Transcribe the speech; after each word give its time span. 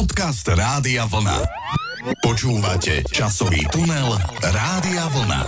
Podcast 0.00 0.48
Rádia 0.48 1.04
Vlna. 1.04 1.44
Počúvate 2.24 3.04
časový 3.12 3.68
tunel 3.68 4.16
Rádia 4.40 5.04
Vlna. 5.12 5.42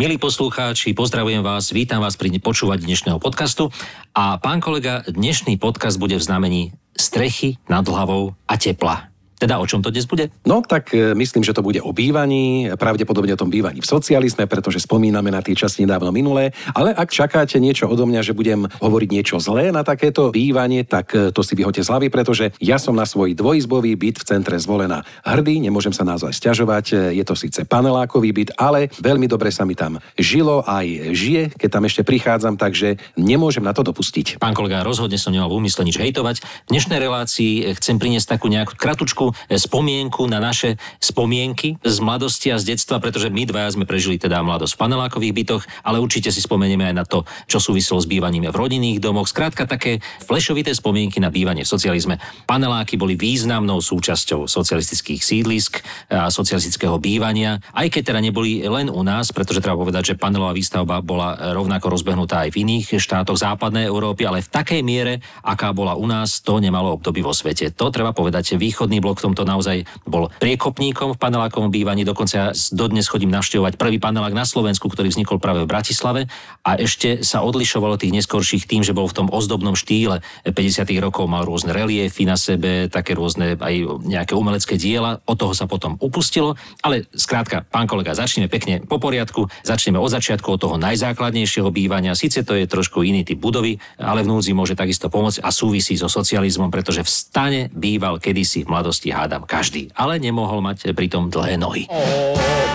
Milí 0.00 0.16
poslucháči, 0.16 0.96
pozdravujem 0.96 1.44
vás, 1.44 1.68
vítam 1.68 2.00
vás 2.00 2.16
pri 2.16 2.32
počúvaní 2.40 2.88
dnešného 2.88 3.20
podcastu 3.20 3.68
a 4.16 4.40
pán 4.40 4.64
kolega, 4.64 5.04
dnešný 5.04 5.60
podcast 5.60 6.00
bude 6.00 6.16
v 6.16 6.24
znamení 6.24 6.62
strechy 6.96 7.60
nad 7.68 7.84
hlavou 7.84 8.40
a 8.48 8.56
tepla. 8.56 9.12
Teda 9.34 9.58
o 9.58 9.66
čom 9.66 9.82
to 9.82 9.90
dnes 9.90 10.06
bude? 10.06 10.30
No 10.46 10.62
tak 10.62 10.94
e, 10.94 11.12
myslím, 11.18 11.42
že 11.42 11.50
to 11.50 11.66
bude 11.66 11.82
o 11.82 11.90
bývaní, 11.90 12.70
pravdepodobne 12.78 13.34
o 13.34 13.40
tom 13.40 13.50
bývaní 13.50 13.82
v 13.82 13.90
socializme, 13.90 14.46
pretože 14.46 14.78
spomíname 14.78 15.34
na 15.34 15.42
tie 15.42 15.58
časti 15.58 15.82
nedávno 15.82 16.14
minulé, 16.14 16.54
ale 16.70 16.94
ak 16.94 17.10
čakáte 17.10 17.58
niečo 17.58 17.90
odo 17.90 18.06
mňa, 18.06 18.22
že 18.22 18.36
budem 18.36 18.70
hovoriť 18.78 19.08
niečo 19.10 19.36
zlé 19.42 19.74
na 19.74 19.82
takéto 19.82 20.30
bývanie, 20.30 20.86
tak 20.86 21.10
e, 21.18 21.34
to 21.34 21.42
si 21.42 21.58
vyhoďte 21.58 21.82
z 21.82 21.90
hlavy, 21.90 22.06
pretože 22.14 22.54
ja 22.62 22.78
som 22.78 22.94
na 22.94 23.02
svoj 23.02 23.34
dvojizbový 23.34 23.98
byt 23.98 24.22
v 24.22 24.28
centre 24.38 24.56
zvolená 24.62 25.02
hrdý, 25.26 25.58
nemôžem 25.58 25.90
sa 25.90 26.06
naozaj 26.06 26.30
stiažovať, 26.30 26.84
e, 26.94 27.18
je 27.18 27.24
to 27.26 27.34
síce 27.34 27.58
panelákový 27.66 28.30
byt, 28.30 28.50
ale 28.54 28.86
veľmi 29.02 29.26
dobre 29.26 29.50
sa 29.50 29.66
mi 29.66 29.74
tam 29.74 29.98
žilo 30.14 30.62
aj 30.62 31.10
žije, 31.10 31.42
keď 31.58 31.68
tam 31.74 31.84
ešte 31.90 32.06
prichádzam, 32.06 32.54
takže 32.54 33.02
nemôžem 33.18 33.66
na 33.66 33.74
to 33.74 33.82
dopustiť. 33.82 34.38
Pán 34.38 34.54
kolega, 34.54 34.86
rozhodne 34.86 35.18
som 35.18 35.34
nemal 35.34 35.50
v 35.50 35.58
úmysle 35.58 35.82
nič 35.82 35.98
hejtovať. 35.98 36.36
V 36.40 36.70
dnešnej 36.70 37.02
relácii 37.02 37.74
chcem 37.76 37.98
priniesť 37.98 38.38
takú 38.38 38.46
nejakú 38.46 38.78
kratučku 38.78 39.23
takú 39.24 39.32
spomienku 39.48 40.28
na 40.28 40.42
naše 40.42 40.76
spomienky 41.00 41.80
z 41.80 41.96
mladosti 42.04 42.52
a 42.52 42.60
z 42.60 42.76
detstva, 42.76 43.00
pretože 43.00 43.32
my 43.32 43.48
dvaja 43.48 43.72
sme 43.72 43.88
prežili 43.88 44.20
teda 44.20 44.44
mladosť 44.44 44.76
v 44.76 44.80
panelákových 44.84 45.34
bytoch, 45.36 45.62
ale 45.86 46.02
určite 46.02 46.28
si 46.28 46.44
spomenieme 46.44 46.84
aj 46.92 46.94
na 46.94 47.04
to, 47.08 47.24
čo 47.48 47.62
súviselo 47.62 48.02
s 48.02 48.10
bývaním 48.10 48.52
v 48.52 48.56
rodinných 48.56 49.00
domoch. 49.00 49.30
Skrátka 49.30 49.64
také 49.64 50.04
flešovité 50.20 50.76
spomienky 50.76 51.22
na 51.22 51.32
bývanie 51.32 51.64
v 51.64 51.72
socializme. 51.72 52.20
Paneláky 52.44 53.00
boli 53.00 53.16
významnou 53.16 53.80
súčasťou 53.80 54.44
socialistických 54.44 55.20
sídlisk 55.24 55.80
a 56.12 56.28
socialistického 56.28 57.00
bývania, 57.00 57.62
aj 57.72 57.88
keď 57.88 58.02
teda 58.12 58.20
neboli 58.20 58.60
len 58.66 58.92
u 58.92 59.00
nás, 59.00 59.32
pretože 59.32 59.64
treba 59.64 59.80
povedať, 59.80 60.12
že 60.12 60.20
panelová 60.20 60.52
výstavba 60.52 61.00
bola 61.00 61.54
rovnako 61.54 61.94
rozbehnutá 61.94 62.44
aj 62.44 62.50
v 62.52 62.60
iných 62.66 63.00
štátoch 63.00 63.38
západnej 63.38 63.88
Európy, 63.88 64.26
ale 64.28 64.44
v 64.44 64.50
takej 64.50 64.80
miere, 64.84 65.24
aká 65.40 65.70
bola 65.70 65.94
u 65.96 66.04
nás, 66.04 66.42
to 66.42 66.58
nemalo 66.58 66.98
období 66.98 67.22
vo 67.22 67.32
svete. 67.32 67.70
To 67.72 67.88
treba 67.88 68.10
povedať, 68.12 68.56
východný 68.58 68.98
blok 68.98 69.13
v 69.14 69.24
tomto 69.30 69.42
naozaj 69.46 69.86
bol 70.04 70.30
priekopníkom 70.38 71.14
v 71.14 71.20
panelákovom 71.20 71.70
bývaní, 71.70 72.02
dokonca 72.06 72.34
ja 72.34 72.46
dodnes 72.74 73.06
chodím 73.08 73.30
navštevovať 73.32 73.78
prvý 73.78 73.98
panelák 73.98 74.34
na 74.34 74.44
Slovensku, 74.46 74.90
ktorý 74.90 75.10
vznikol 75.10 75.38
práve 75.38 75.64
v 75.64 75.70
Bratislave. 75.70 76.20
A 76.66 76.76
ešte 76.78 77.22
sa 77.22 77.42
odlišovalo 77.42 77.96
tých 77.96 78.14
neskorších 78.14 78.66
tým, 78.68 78.82
že 78.82 78.96
bol 78.96 79.08
v 79.10 79.24
tom 79.24 79.28
ozdobnom 79.30 79.78
štýle. 79.78 80.20
50. 80.44 80.86
rokov, 81.00 81.26
mal 81.26 81.46
rôzne 81.46 81.72
reliefy 81.72 82.26
na 82.28 82.38
sebe, 82.38 82.86
také 82.88 83.16
rôzne 83.16 83.56
aj 83.58 83.74
nejaké 84.04 84.32
umelecké 84.36 84.76
diela, 84.76 85.20
od 85.24 85.36
toho 85.38 85.56
sa 85.56 85.64
potom 85.64 85.96
upustilo, 86.00 86.54
ale 86.84 87.08
skrátka, 87.12 87.64
pán 87.68 87.88
kolega, 87.88 88.16
začneme 88.16 88.46
pekne 88.46 88.84
po 88.84 89.00
poriadku, 89.00 89.48
začneme 89.64 89.96
od 89.96 90.10
začiatku, 90.12 90.46
od 90.46 90.60
toho 90.60 90.76
najzákladnejšieho 90.80 91.68
bývania, 91.72 92.16
síce 92.16 92.44
to 92.44 92.54
je 92.54 92.68
trošku 92.68 93.02
iný 93.02 93.24
typ 93.24 93.40
budovy, 93.40 93.76
ale 93.98 94.22
v 94.22 94.30
núdzi 94.30 94.52
môže 94.56 94.74
takisto 94.76 95.08
pomôcť 95.08 95.42
a 95.42 95.50
súvisí 95.50 95.96
so 95.96 96.08
socializmom, 96.08 96.70
pretože 96.72 97.04
v 97.04 97.10
stane 97.10 97.60
býval 97.72 98.20
kedysi 98.20 98.64
v 98.64 98.70
mladosti 98.70 99.03
hádam 99.10 99.42
každý, 99.44 99.88
ale 99.96 100.18
nemohol 100.18 100.60
mať 100.60 100.94
pritom 100.94 101.28
dlhé 101.28 101.56
nohy. 101.56 101.84
O, 101.88 102.00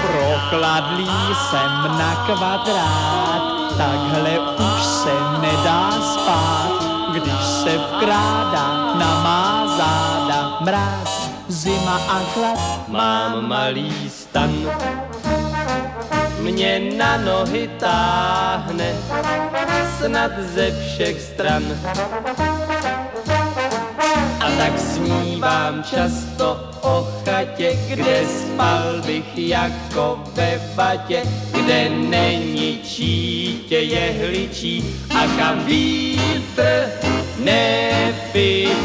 prokladlý 0.02 1.10
jsem 1.50 1.72
na 1.98 2.12
kvadrát, 2.26 3.44
takhle 3.78 4.34
už 4.58 4.82
se 4.84 5.16
nedá 5.42 5.92
spát, 6.02 6.74
když 7.14 7.42
se 7.64 7.74
vkrádá 7.78 8.68
na 9.00 9.12
má 9.24 9.78
záda 9.78 10.60
mráz, 10.62 11.30
zima 11.48 11.98
a 12.10 12.20
chlad. 12.34 12.60
Mám 12.88 13.48
malý 13.48 14.10
stan, 14.10 14.52
mě 16.42 16.80
na 16.98 17.18
nohy 17.18 17.70
táhne, 17.80 18.94
snad 20.00 20.32
ze 20.40 20.72
všech 20.72 21.22
stran 21.22 21.64
tak 24.60 24.76
snívám 24.80 25.84
často 25.88 26.60
o 26.84 27.08
chatě, 27.24 27.80
kde 27.88 28.28
spal 28.28 29.00
bych 29.08 29.38
jako 29.38 30.24
ve 30.36 30.60
vatě, 30.76 31.24
kde 31.56 31.90
není 31.90 32.84
čítě 32.84 33.80
jehličí 33.80 34.84
a 35.16 35.28
kam 35.40 35.64
vítr 35.64 36.92
nevyčí. 37.40 38.76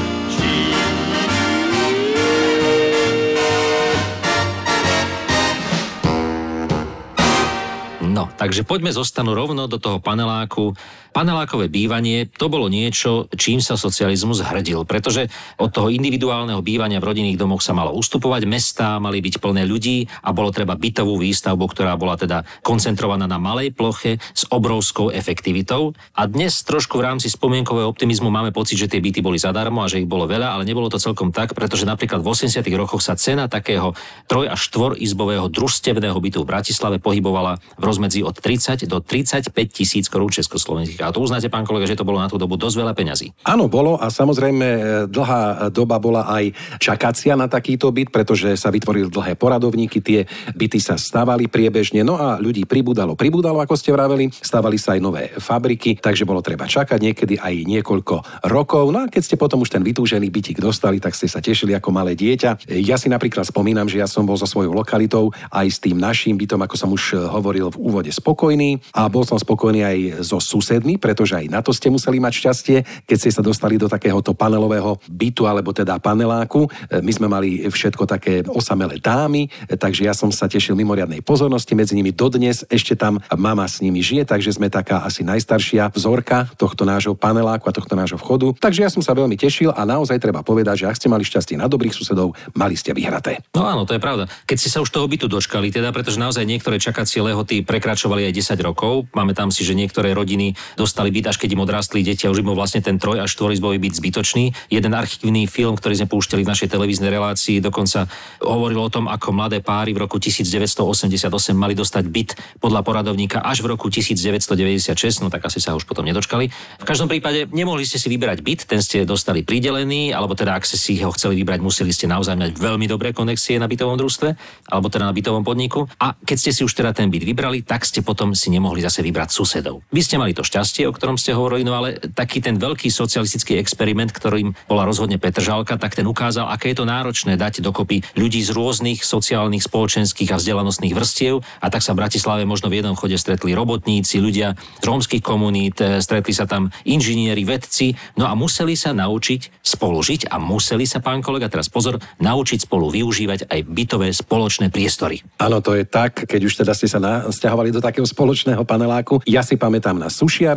No, 8.14 8.30
takže 8.38 8.62
poďme 8.62 8.94
zostanu 8.94 9.34
rovno 9.34 9.66
do 9.66 9.78
toho 9.82 9.98
paneláku 9.98 10.70
panelákové 11.14 11.70
bývanie 11.70 12.26
to 12.26 12.50
bolo 12.50 12.66
niečo, 12.66 13.30
čím 13.38 13.62
sa 13.62 13.78
socializmus 13.78 14.42
hrdil, 14.42 14.82
pretože 14.82 15.30
od 15.62 15.70
toho 15.70 15.86
individuálneho 15.86 16.58
bývania 16.58 16.98
v 16.98 17.14
rodinných 17.14 17.38
domoch 17.38 17.62
sa 17.62 17.70
malo 17.70 17.94
ustupovať, 17.94 18.42
mestá 18.50 18.98
mali 18.98 19.22
byť 19.22 19.38
plné 19.38 19.62
ľudí 19.62 20.10
a 20.26 20.34
bolo 20.34 20.50
treba 20.50 20.74
bytovú 20.74 21.22
výstavbu, 21.22 21.70
ktorá 21.70 21.94
bola 21.94 22.18
teda 22.18 22.42
koncentrovaná 22.66 23.30
na 23.30 23.38
malej 23.38 23.70
ploche 23.70 24.18
s 24.34 24.42
obrovskou 24.50 25.14
efektivitou. 25.14 25.94
A 26.18 26.26
dnes 26.26 26.66
trošku 26.66 26.98
v 26.98 27.06
rámci 27.06 27.30
spomienkového 27.30 27.86
optimizmu 27.86 28.26
máme 28.34 28.50
pocit, 28.50 28.74
že 28.74 28.90
tie 28.90 28.98
byty 28.98 29.22
boli 29.22 29.38
zadarmo 29.38 29.86
a 29.86 29.90
že 29.90 30.02
ich 30.02 30.10
bolo 30.10 30.26
veľa, 30.26 30.58
ale 30.58 30.66
nebolo 30.66 30.90
to 30.90 30.98
celkom 30.98 31.30
tak, 31.30 31.54
pretože 31.54 31.86
napríklad 31.86 32.18
v 32.18 32.34
80. 32.34 32.58
rokoch 32.74 32.98
sa 32.98 33.14
cena 33.14 33.46
takého 33.46 33.94
troj- 34.26 34.50
až 34.50 34.66
štvorizbového 34.66 35.46
družstevného 35.46 36.18
bytu 36.18 36.42
v 36.42 36.50
Bratislave 36.50 36.96
pohybovala 36.98 37.62
v 37.78 37.82
rozmedzi 37.86 38.26
od 38.26 38.34
30 38.34 38.90
do 38.90 38.98
35 38.98 39.54
tisíc 39.70 40.10
korún 40.10 40.32
československých 40.32 41.03
a 41.04 41.14
to 41.14 41.20
uznáte, 41.20 41.52
pán 41.52 41.68
kolega, 41.68 41.88
že 41.88 41.98
to 41.98 42.06
bolo 42.06 42.20
na 42.20 42.28
tú 42.30 42.40
dobu 42.40 42.56
dosť 42.56 42.76
veľa 42.80 42.92
peňazí. 42.96 43.32
Áno, 43.44 43.68
bolo 43.68 44.00
a 44.00 44.08
samozrejme 44.08 44.66
e, 44.66 44.80
dlhá 45.08 45.68
doba 45.68 46.00
bola 46.00 46.26
aj 46.28 46.50
čakácia 46.80 47.36
na 47.36 47.46
takýto 47.46 47.92
byt, 47.92 48.08
pretože 48.08 48.56
sa 48.56 48.72
vytvorili 48.72 49.12
dlhé 49.12 49.36
poradovníky, 49.36 50.00
tie 50.00 50.24
byty 50.56 50.78
sa 50.80 50.96
stavali 50.96 51.46
priebežne, 51.48 52.02
no 52.02 52.16
a 52.16 52.40
ľudí 52.40 52.64
pribudalo, 52.64 53.14
pribudalo, 53.14 53.60
ako 53.60 53.74
ste 53.76 53.92
vraveli, 53.92 54.32
stavali 54.32 54.76
sa 54.80 54.96
aj 54.96 55.00
nové 55.00 55.30
fabriky, 55.36 56.00
takže 56.00 56.24
bolo 56.24 56.40
treba 56.40 56.64
čakať 56.64 56.98
niekedy 56.98 57.34
aj 57.38 57.54
niekoľko 57.68 58.46
rokov. 58.48 58.84
No 58.90 59.04
a 59.04 59.10
keď 59.10 59.22
ste 59.22 59.36
potom 59.40 59.60
už 59.62 59.72
ten 59.72 59.82
vytúžený 59.84 60.28
bytik 60.32 60.58
dostali, 60.60 60.98
tak 60.98 61.12
ste 61.12 61.28
sa 61.28 61.44
tešili 61.44 61.76
ako 61.76 61.92
malé 61.92 62.16
dieťa. 62.16 62.70
Ja 62.80 62.96
si 62.96 63.12
napríklad 63.12 63.44
spomínam, 63.44 63.86
že 63.86 64.00
ja 64.00 64.08
som 64.08 64.24
bol 64.24 64.38
so 64.38 64.48
svojou 64.48 64.72
lokalitou 64.72 65.30
aj 65.52 65.66
s 65.68 65.78
tým 65.82 66.00
naším 66.00 66.40
bytom, 66.40 66.60
ako 66.64 66.76
som 66.78 66.90
už 66.92 67.18
hovoril 67.28 67.68
v 67.74 67.80
úvode, 67.80 68.10
spokojný 68.14 68.80
a 68.94 69.10
bol 69.10 69.26
som 69.26 69.36
spokojný 69.36 69.80
aj 69.84 69.98
so 70.24 70.38
susedmi, 70.38 70.93
pretože 70.96 71.38
aj 71.38 71.46
na 71.50 71.60
to 71.60 71.70
ste 71.74 71.90
museli 71.90 72.18
mať 72.18 72.32
šťastie, 72.32 72.76
keď 73.04 73.16
ste 73.16 73.30
sa 73.30 73.42
dostali 73.44 73.76
do 73.76 73.90
takéhoto 73.90 74.32
panelového 74.32 74.98
bytu 75.10 75.44
alebo 75.44 75.74
teda 75.74 75.98
paneláku. 75.98 76.66
E, 76.90 77.00
my 77.00 77.12
sme 77.12 77.26
mali 77.28 77.66
všetko 77.66 78.04
také 78.06 78.42
osamelé 78.46 78.98
dámy, 78.98 79.48
e, 79.68 79.76
takže 79.76 80.06
ja 80.06 80.14
som 80.14 80.30
sa 80.30 80.50
tešil 80.50 80.78
mimoriadnej 80.78 81.20
pozornosti 81.20 81.72
medzi 81.76 81.94
nimi 81.98 82.14
dodnes. 82.14 82.64
Ešte 82.68 82.94
tam 82.94 83.20
mama 83.34 83.66
s 83.66 83.80
nimi 83.80 84.00
žije, 84.00 84.28
takže 84.28 84.54
sme 84.54 84.72
taká 84.72 85.02
asi 85.02 85.26
najstaršia 85.26 85.92
vzorka 85.94 86.48
tohto 86.56 86.86
nášho 86.86 87.16
paneláku 87.18 87.68
a 87.68 87.76
tohto 87.76 87.94
nášho 87.98 88.18
vchodu. 88.20 88.54
Takže 88.58 88.80
ja 88.86 88.90
som 88.90 89.02
sa 89.02 89.12
veľmi 89.16 89.36
tešil 89.36 89.72
a 89.74 89.82
naozaj 89.84 90.20
treba 90.20 90.40
povedať, 90.40 90.84
že 90.84 90.88
ak 90.88 90.98
ste 90.98 91.08
mali 91.10 91.26
šťastie 91.26 91.58
na 91.58 91.66
dobrých 91.66 91.94
susedov, 91.94 92.32
mali 92.54 92.78
ste 92.78 92.94
vyhraté. 92.96 93.42
No 93.54 93.66
áno, 93.66 93.84
to 93.84 93.96
je 93.96 94.02
pravda. 94.02 94.30
Keď 94.46 94.56
ste 94.56 94.72
sa 94.72 94.82
už 94.82 94.90
toho 94.90 95.06
bytu 95.10 95.26
dočkali, 95.26 95.70
teda 95.74 95.90
pretože 95.90 96.20
naozaj 96.20 96.46
niektoré 96.46 96.78
čakacie 96.78 97.22
lehoty 97.22 97.66
prekračovali 97.66 98.28
aj 98.28 98.32
10 98.56 98.66
rokov. 98.66 99.08
Máme 99.16 99.32
tam 99.32 99.48
si, 99.50 99.66
že 99.66 99.76
niektoré 99.76 100.14
rodiny 100.14 100.54
dostali 100.84 101.08
byt, 101.08 101.32
až 101.32 101.40
keď 101.40 101.56
im 101.56 101.64
odrastli 101.64 102.04
deti 102.04 102.28
a 102.28 102.32
už 102.32 102.44
im 102.44 102.52
bol 102.52 102.58
vlastne 102.60 102.84
ten 102.84 103.00
troj 103.00 103.24
až 103.24 103.32
štvorizbový 103.40 103.80
byt 103.80 103.96
zbytočný. 103.96 104.52
Jeden 104.68 104.92
archívny 104.92 105.48
film, 105.48 105.80
ktorý 105.80 105.96
sme 105.96 106.08
púšťali 106.12 106.44
v 106.44 106.50
našej 106.52 106.68
televíznej 106.68 107.08
relácii, 107.08 107.64
dokonca 107.64 108.04
hovoril 108.44 108.84
o 108.84 108.92
tom, 108.92 109.08
ako 109.08 109.32
mladé 109.32 109.64
páry 109.64 109.96
v 109.96 110.04
roku 110.04 110.20
1988 110.20 111.24
mali 111.56 111.72
dostať 111.72 112.04
byt 112.04 112.30
podľa 112.60 112.84
poradovníka 112.84 113.40
až 113.40 113.64
v 113.64 113.72
roku 113.72 113.88
1996, 113.88 115.24
no 115.24 115.32
tak 115.32 115.48
asi 115.48 115.62
sa 115.62 115.72
už 115.72 115.88
potom 115.88 116.04
nedočkali. 116.04 116.52
V 116.52 116.84
každom 116.84 117.08
prípade 117.08 117.48
nemohli 117.54 117.86
ste 117.86 117.96
si 117.96 118.12
vyberať 118.12 118.44
byt, 118.44 118.60
ten 118.68 118.84
ste 118.84 119.08
dostali 119.08 119.40
pridelený, 119.46 120.10
alebo 120.10 120.34
teda 120.34 120.58
ak 120.58 120.66
ste 120.66 120.76
si 120.76 120.98
ho 121.00 121.14
chceli 121.14 121.40
vybrať, 121.40 121.62
museli 121.62 121.94
ste 121.94 122.10
naozaj 122.10 122.34
mať 122.34 122.50
veľmi 122.58 122.84
dobré 122.90 123.14
konexie 123.14 123.56
na 123.56 123.70
bytovom 123.70 123.94
družstve, 123.94 124.28
alebo 124.68 124.90
teda 124.90 125.06
na 125.06 125.14
bytovom 125.14 125.46
podniku. 125.46 125.86
A 126.02 126.18
keď 126.18 126.36
ste 126.36 126.50
si 126.50 126.60
už 126.66 126.74
teda 126.74 126.90
ten 126.90 127.08
byt 127.08 127.22
vybrali, 127.22 127.62
tak 127.62 127.86
ste 127.86 128.02
potom 128.02 128.34
si 128.34 128.50
nemohli 128.50 128.82
zase 128.82 129.00
vybrať 129.06 129.30
susedov. 129.30 129.86
Vy 129.94 130.02
ste 130.02 130.18
mali 130.18 130.34
to 130.34 130.42
šťastie, 130.42 130.73
o 130.82 130.90
ktorom 130.90 131.14
ste 131.14 131.30
hovorili, 131.30 131.62
no 131.62 131.78
ale 131.78 132.02
taký 132.02 132.42
ten 132.42 132.58
veľký 132.58 132.90
socialistický 132.90 133.62
experiment, 133.62 134.10
ktorým 134.10 134.58
bola 134.66 134.82
rozhodne 134.82 135.22
Petržalka, 135.22 135.78
tak 135.78 135.94
ten 135.94 136.10
ukázal, 136.10 136.50
aké 136.50 136.74
je 136.74 136.82
to 136.82 136.90
náročné 136.90 137.38
dať 137.38 137.62
dokopy 137.62 138.02
ľudí 138.18 138.42
z 138.42 138.50
rôznych 138.50 139.06
sociálnych, 139.06 139.62
spoločenských 139.62 140.34
a 140.34 140.40
vzdelanostných 140.42 140.98
vrstiev. 140.98 141.46
A 141.62 141.70
tak 141.70 141.86
sa 141.86 141.94
v 141.94 142.02
Bratislave 142.02 142.42
možno 142.42 142.66
v 142.66 142.82
jednom 142.82 142.98
chode 142.98 143.14
stretli 143.14 143.54
robotníci, 143.54 144.18
ľudia 144.18 144.58
z 144.82 144.84
rómskych 144.84 145.22
komunít, 145.22 145.78
e, 145.78 146.02
stretli 146.02 146.34
sa 146.34 146.50
tam 146.50 146.74
inžinieri, 146.82 147.46
vedci, 147.46 147.94
no 148.18 148.26
a 148.26 148.34
museli 148.34 148.74
sa 148.74 148.90
naučiť 148.96 149.62
spolužiť 149.62 150.32
a 150.32 150.42
museli 150.42 150.88
sa, 150.88 150.98
pán 150.98 151.20
kolega, 151.20 151.46
teraz 151.46 151.68
pozor, 151.68 152.00
naučiť 152.18 152.64
spolu 152.64 152.88
využívať 152.88 153.46
aj 153.52 153.60
bytové 153.68 154.08
spoločné 154.10 154.72
priestory. 154.72 155.20
Áno, 155.38 155.60
to 155.60 155.76
je 155.76 155.84
tak, 155.84 156.24
keď 156.24 156.40
už 156.48 156.64
teda 156.64 156.72
ste 156.72 156.88
sa 156.88 156.98
nasťahovali 156.98 157.68
do 157.68 157.84
takého 157.84 158.08
spoločného 158.08 158.64
paneláku. 158.64 159.20
Ja 159.28 159.44
si 159.44 159.60
pamätám 159.60 160.00
na 160.00 160.08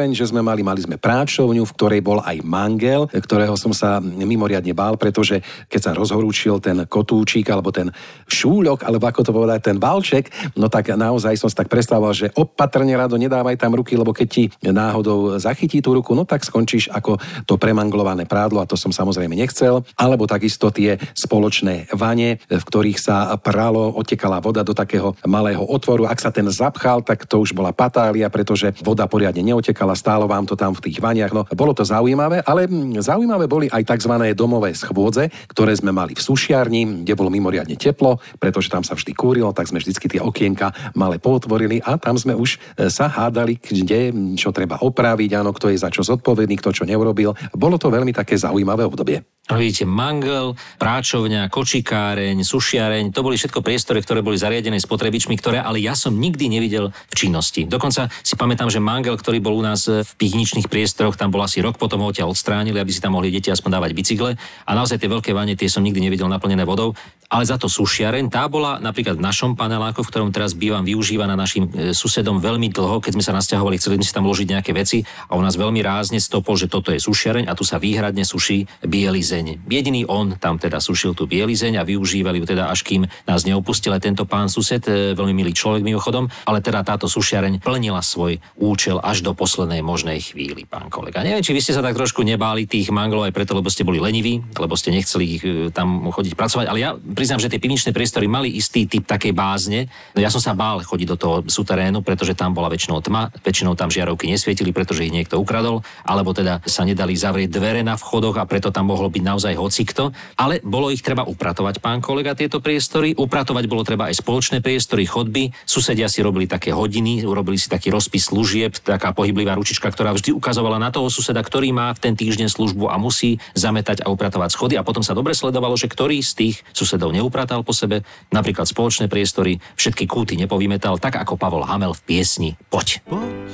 sušiareň, 0.07 0.15
že 0.15 0.31
sme 0.31 0.39
mali, 0.39 0.63
mali 0.63 0.79
sme 0.79 0.95
práčovňu, 0.95 1.63
v 1.67 1.75
ktorej 1.75 2.01
bol 2.01 2.23
aj 2.23 2.39
mangel, 2.43 3.11
ktorého 3.11 3.59
som 3.59 3.75
sa 3.75 3.99
mimoriadne 3.99 4.71
bál, 4.71 4.95
pretože 4.95 5.43
keď 5.67 5.81
sa 5.83 5.91
rozhorúčil 5.91 6.63
ten 6.63 6.87
kotúčik 6.87 7.51
alebo 7.51 7.75
ten 7.75 7.91
šúľok, 8.31 8.87
alebo 8.87 9.03
ako 9.11 9.21
to 9.27 9.31
povedať, 9.35 9.59
ten 9.67 9.77
balček, 9.77 10.31
no 10.55 10.71
tak 10.71 10.95
naozaj 10.95 11.35
som 11.35 11.51
si 11.51 11.57
tak 11.57 11.67
predstavoval, 11.67 12.13
že 12.15 12.31
opatrne 12.39 12.95
rado 12.95 13.19
nedávaj 13.19 13.59
tam 13.59 13.75
ruky, 13.75 13.99
lebo 13.99 14.15
keď 14.15 14.27
ti 14.27 14.43
náhodou 14.63 15.35
zachytí 15.35 15.83
tú 15.83 15.91
ruku, 15.91 16.15
no 16.15 16.23
tak 16.23 16.47
skončíš 16.47 16.87
ako 16.95 17.19
to 17.43 17.59
premanglované 17.59 18.23
prádlo 18.23 18.63
a 18.63 18.69
to 18.69 18.79
som 18.79 18.95
samozrejme 18.95 19.35
nechcel. 19.35 19.83
Alebo 19.99 20.29
takisto 20.29 20.71
tie 20.71 20.95
spoločné 21.17 21.91
vane, 21.91 22.39
v 22.47 22.63
ktorých 22.63 22.99
sa 23.01 23.35
pralo, 23.41 23.91
otekala 23.91 24.39
voda 24.39 24.63
do 24.63 24.71
takého 24.71 25.17
malého 25.27 25.63
otvoru. 25.63 26.07
Ak 26.07 26.21
sa 26.21 26.31
ten 26.31 26.47
zapchal, 26.47 27.03
tak 27.03 27.27
to 27.27 27.41
už 27.41 27.51
bola 27.51 27.73
patália, 27.73 28.31
pretože 28.31 28.71
voda 28.79 29.09
poriadne 29.09 29.41
neotekala, 29.41 29.86
stálo 29.93 30.25
vám 30.25 30.49
to 30.49 30.57
tam 30.57 30.73
v 30.73 30.89
tých 30.89 30.99
vaniach. 30.99 31.31
No, 31.31 31.45
bolo 31.53 31.71
to 31.71 31.85
zaujímavé, 31.85 32.41
ale 32.43 32.65
zaujímavé 32.99 33.45
boli 33.45 33.67
aj 33.69 33.85
tzv. 33.85 34.13
domové 34.33 34.73
schôdze, 34.73 35.29
ktoré 35.51 35.77
sme 35.77 35.93
mali 35.93 36.17
v 36.17 36.21
sušiarni, 36.23 37.05
kde 37.05 37.13
bolo 37.13 37.29
mimoriadne 37.29 37.77
teplo, 37.77 38.17
pretože 38.41 38.71
tam 38.73 38.81
sa 38.81 38.97
vždy 38.97 39.13
kúrilo, 39.13 39.53
tak 39.53 39.69
sme 39.69 39.79
vždycky 39.79 40.09
tie 40.09 40.21
okienka 40.23 40.73
malé 40.97 41.21
potvorili 41.21 41.79
a 41.85 41.95
tam 42.01 42.17
sme 42.17 42.33
už 42.33 42.57
e, 42.57 42.89
sa 42.89 43.07
hádali, 43.11 43.61
kde 43.61 44.11
čo 44.33 44.49
treba 44.49 44.81
opraviť, 44.81 45.37
áno, 45.37 45.53
kto 45.53 45.69
je 45.69 45.77
za 45.77 45.93
čo 45.93 46.01
zodpovedný, 46.01 46.57
kto 46.57 46.73
čo 46.73 46.83
neurobil. 46.89 47.37
Bolo 47.53 47.77
to 47.77 47.93
veľmi 47.93 48.15
také 48.15 48.39
zaujímavé 48.39 48.87
obdobie. 48.87 49.21
Vidíte, 49.47 49.87
mangel, 49.87 50.59
práčovňa, 50.75 51.47
kočikáreň, 51.47 52.43
sušiareň, 52.43 53.15
to 53.15 53.23
boli 53.23 53.39
všetko 53.39 53.63
priestory, 53.63 54.03
ktoré 54.03 54.19
boli 54.19 54.35
zariadené 54.35 54.75
spotrebičmi, 54.75 55.39
ktoré 55.39 55.63
ale 55.63 55.79
ja 55.79 55.95
som 55.95 56.11
nikdy 56.11 56.51
nevidel 56.51 56.91
v 56.91 57.13
činnosti. 57.15 57.63
Dokonca 57.63 58.11
si 58.23 58.35
pamätám, 58.35 58.67
že 58.67 58.83
mangel, 58.83 59.15
ktorý 59.15 59.39
bol 59.39 59.55
u 59.55 59.63
nás 59.63 59.76
v 59.85 60.11
pivničných 60.17 60.65
priestoroch, 60.65 61.13
tam 61.13 61.29
bol 61.29 61.45
asi 61.45 61.61
rok 61.61 61.77
potom 61.77 62.01
ho 62.01 62.09
odtiaľ 62.09 62.33
odstránili, 62.33 62.81
aby 62.81 62.89
si 62.89 62.97
tam 62.97 63.13
mohli 63.13 63.29
deti 63.29 63.53
aspoň 63.53 63.77
dávať 63.77 63.91
bicykle. 63.93 64.33
A 64.65 64.71
naozaj 64.73 64.97
tie 64.97 65.11
veľké 65.11 65.29
vanie, 65.37 65.53
tie 65.53 65.69
som 65.69 65.85
nikdy 65.85 66.01
nevidel 66.01 66.25
naplnené 66.25 66.65
vodou. 66.65 66.97
Ale 67.27 67.43
za 67.43 67.59
to 67.59 67.67
sušiareň, 67.67 68.31
tá 68.31 68.47
bola 68.47 68.79
napríklad 68.79 69.19
v 69.19 69.25
našom 69.27 69.59
paneláku, 69.59 69.99
v 69.99 70.07
ktorom 70.07 70.31
teraz 70.31 70.55
bývam, 70.55 70.87
využívaná 70.87 71.35
našim 71.35 71.67
e, 71.75 71.91
susedom 71.91 72.39
veľmi 72.39 72.71
dlho, 72.71 73.03
keď 73.03 73.19
sme 73.19 73.23
sa 73.23 73.35
nasťahovali, 73.35 73.75
chceli 73.75 73.99
sme 73.99 74.07
si 74.07 74.15
tam 74.15 74.23
ložiť 74.31 74.47
nejaké 74.47 74.71
veci 74.71 75.03
a 75.27 75.35
u 75.35 75.43
nás 75.43 75.59
veľmi 75.59 75.83
rázne 75.83 76.23
stopol, 76.23 76.55
že 76.55 76.71
toto 76.71 76.95
je 76.95 77.03
sušiareň 77.03 77.51
a 77.51 77.53
tu 77.53 77.67
sa 77.67 77.83
výhradne 77.83 78.23
suší 78.23 78.63
bielizeň. 78.79 79.67
Jediný 79.67 80.07
on 80.07 80.39
tam 80.39 80.55
teda 80.55 80.79
sušil 80.79 81.19
tú 81.19 81.27
bielizeň 81.27 81.75
a 81.75 81.83
využívali 81.83 82.39
ju 82.39 82.47
teda 82.47 82.71
až 82.71 82.87
kým 82.87 83.03
nás 83.27 83.43
neopustil 83.43 83.91
aj 83.91 84.07
tento 84.07 84.23
pán 84.23 84.47
sused, 84.47 84.87
e, 84.87 85.11
veľmi 85.11 85.35
milý 85.35 85.51
človek 85.51 85.83
mimochodom, 85.83 86.31
ale 86.47 86.63
teda 86.63 86.79
táto 86.87 87.11
sušiareň 87.11 87.59
plnila 87.59 87.99
svoj 87.99 88.39
účel 88.55 89.03
až 89.03 89.19
do 89.19 89.35
poslednej 89.35 89.83
možnej 89.83 90.23
chvíli, 90.23 90.63
pán 90.63 90.87
kolega. 90.87 91.27
Neviem, 91.27 91.43
či 91.43 91.51
vy 91.51 91.59
ste 91.59 91.75
sa 91.75 91.83
tak 91.83 91.99
trošku 91.99 92.23
nebáli 92.23 92.63
tých 92.63 92.87
manglov 92.87 93.27
aj 93.27 93.35
preto, 93.35 93.51
lebo 93.51 93.67
ste 93.67 93.83
boli 93.83 93.99
leniví, 93.99 94.39
lebo 94.55 94.79
ste 94.79 94.95
nechceli 94.95 95.25
ich 95.27 95.43
e, 95.43 95.75
tam 95.75 96.07
chodiť 96.07 96.31
pracovať, 96.39 96.71
ale 96.71 96.79
ja 96.79 96.95
priznám, 97.17 97.41
že 97.41 97.49
tie 97.49 97.57
pivničné 97.57 97.89
priestory 97.97 98.29
mali 98.29 98.53
istý 98.53 98.85
typ 98.85 99.09
takej 99.09 99.33
bázne. 99.33 99.89
No 100.13 100.21
ja 100.21 100.29
som 100.29 100.37
sa 100.37 100.53
bál 100.53 100.85
chodiť 100.85 101.07
do 101.09 101.17
toho 101.17 101.35
suterénu, 101.49 102.05
pretože 102.05 102.37
tam 102.37 102.53
bola 102.53 102.69
väčšinou 102.69 103.01
tma, 103.01 103.33
väčšinou 103.41 103.73
tam 103.73 103.89
žiarovky 103.89 104.29
nesvietili, 104.29 104.69
pretože 104.69 105.01
ich 105.01 105.09
niekto 105.09 105.41
ukradol, 105.41 105.81
alebo 106.05 106.37
teda 106.37 106.61
sa 106.69 106.85
nedali 106.85 107.17
zavrieť 107.17 107.49
dvere 107.49 107.81
na 107.81 107.97
vchodoch 107.97 108.37
a 108.37 108.45
preto 108.45 108.69
tam 108.69 108.93
mohlo 108.93 109.09
byť 109.09 109.23
naozaj 109.25 109.53
hocikto, 109.57 110.13
ale 110.37 110.61
bolo 110.61 110.93
ich 110.93 111.01
treba 111.01 111.25
upratovať, 111.25 111.81
pán 111.81 112.05
kolega, 112.05 112.37
tieto 112.37 112.61
priestory. 112.61 113.17
Upratovať 113.17 113.65
bolo 113.65 113.81
treba 113.81 114.13
aj 114.13 114.21
spoločné 114.21 114.61
priestory, 114.61 115.09
chodby. 115.09 115.49
Susedia 115.65 116.05
si 116.05 116.21
robili 116.21 116.45
také 116.45 116.69
hodiny, 116.69 117.25
urobili 117.25 117.57
si 117.57 117.71
taký 117.71 117.89
rozpis 117.89 118.29
služieb, 118.29 118.77
taká 118.83 119.15
pohyblivá 119.15 119.57
ručička, 119.57 119.87
ktorá 119.87 120.13
vždy 120.13 120.35
ukazovala 120.35 120.77
na 120.77 120.93
toho 120.93 121.07
suseda, 121.07 121.39
ktorý 121.39 121.71
má 121.73 121.89
v 121.95 122.03
ten 122.03 122.13
týždeň 122.13 122.51
službu 122.51 122.91
a 122.91 122.99
musí 122.99 123.39
zametať 123.55 124.03
a 124.03 124.11
upratovať 124.11 124.53
schody. 124.53 124.75
A 124.75 124.83
potom 124.83 125.01
sa 125.01 125.15
dobre 125.15 125.31
sledovalo, 125.31 125.79
že 125.79 125.87
ktorý 125.87 126.19
z 126.19 126.31
tých 126.35 126.55
susedov 126.75 127.06
neupratal 127.11 127.61
po 127.63 127.75
sebe, 127.75 128.03
napríklad 128.29 128.65
spoločné 128.67 129.11
priestory, 129.11 129.59
všetky 129.75 130.07
kúty 130.07 130.35
nepovymetal, 130.39 130.99
tak 131.01 131.19
ako 131.19 131.35
Pavol 131.35 131.67
Hamel 131.67 131.93
v 131.93 132.01
piesni 132.03 132.49
Poď. 132.67 133.03
Poď, 133.07 133.49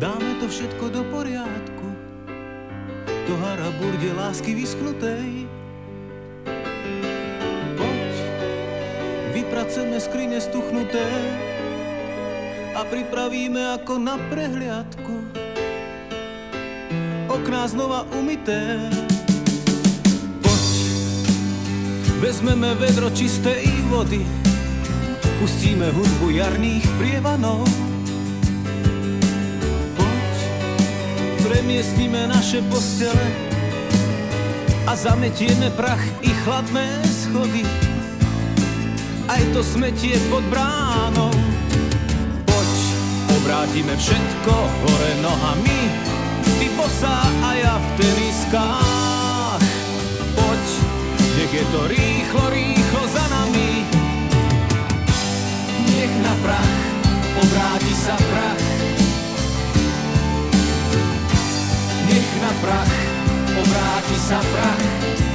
dáme 0.00 0.30
to 0.42 0.46
všetko 0.48 0.84
do 0.90 1.02
poriadku 1.12 1.84
do 3.24 3.34
hara 3.40 3.72
burde 3.80 4.12
lásky 4.12 4.52
vyschnutej. 4.52 5.48
Poď, 7.76 8.14
vypraceme 9.32 9.96
skrine 9.96 10.38
stuchnuté 10.44 11.08
a 12.76 12.84
pripravíme 12.84 13.80
ako 13.80 13.96
na 13.96 14.20
prehliadku 14.28 15.16
okná 17.32 17.64
znova 17.66 18.04
umité. 18.12 18.60
Vezmeme 22.24 22.72
vedro 22.80 23.12
čistej 23.12 23.68
vody, 23.92 24.24
pustíme 25.44 25.92
hudbu 25.92 26.32
jarných 26.32 26.88
prievanov 26.96 27.68
premiestnime 31.44 32.24
naše 32.28 32.64
postele 32.72 33.28
a 34.88 34.96
zametieme 34.96 35.68
prach 35.76 36.00
i 36.24 36.32
chladné 36.44 36.88
schody. 37.04 37.64
Aj 39.28 39.40
to 39.52 39.60
smetie 39.60 40.16
pod 40.32 40.44
bránou. 40.48 41.32
Poď, 42.48 42.72
obrátime 43.36 43.96
všetko 43.96 44.54
hore 44.54 45.12
nohami, 45.20 45.80
ty 46.60 46.68
bosá 46.76 47.28
a 47.44 47.50
ja 47.56 47.74
v 47.76 47.88
teniskách. 48.00 49.13
Je 51.54 51.62
to 51.70 51.86
rýchlo, 51.86 52.50
rýchlo 52.50 53.02
za 53.14 53.24
nami. 53.30 53.86
Nech 55.86 56.14
na 56.18 56.34
prach 56.42 56.74
obráti 57.38 57.94
sa 57.94 58.18
prach 58.18 58.74
nech 62.14 62.30
na 62.42 62.52
prach 62.62 62.94
obráti 63.58 64.16
sa 64.18 64.38
prach. 64.38 65.33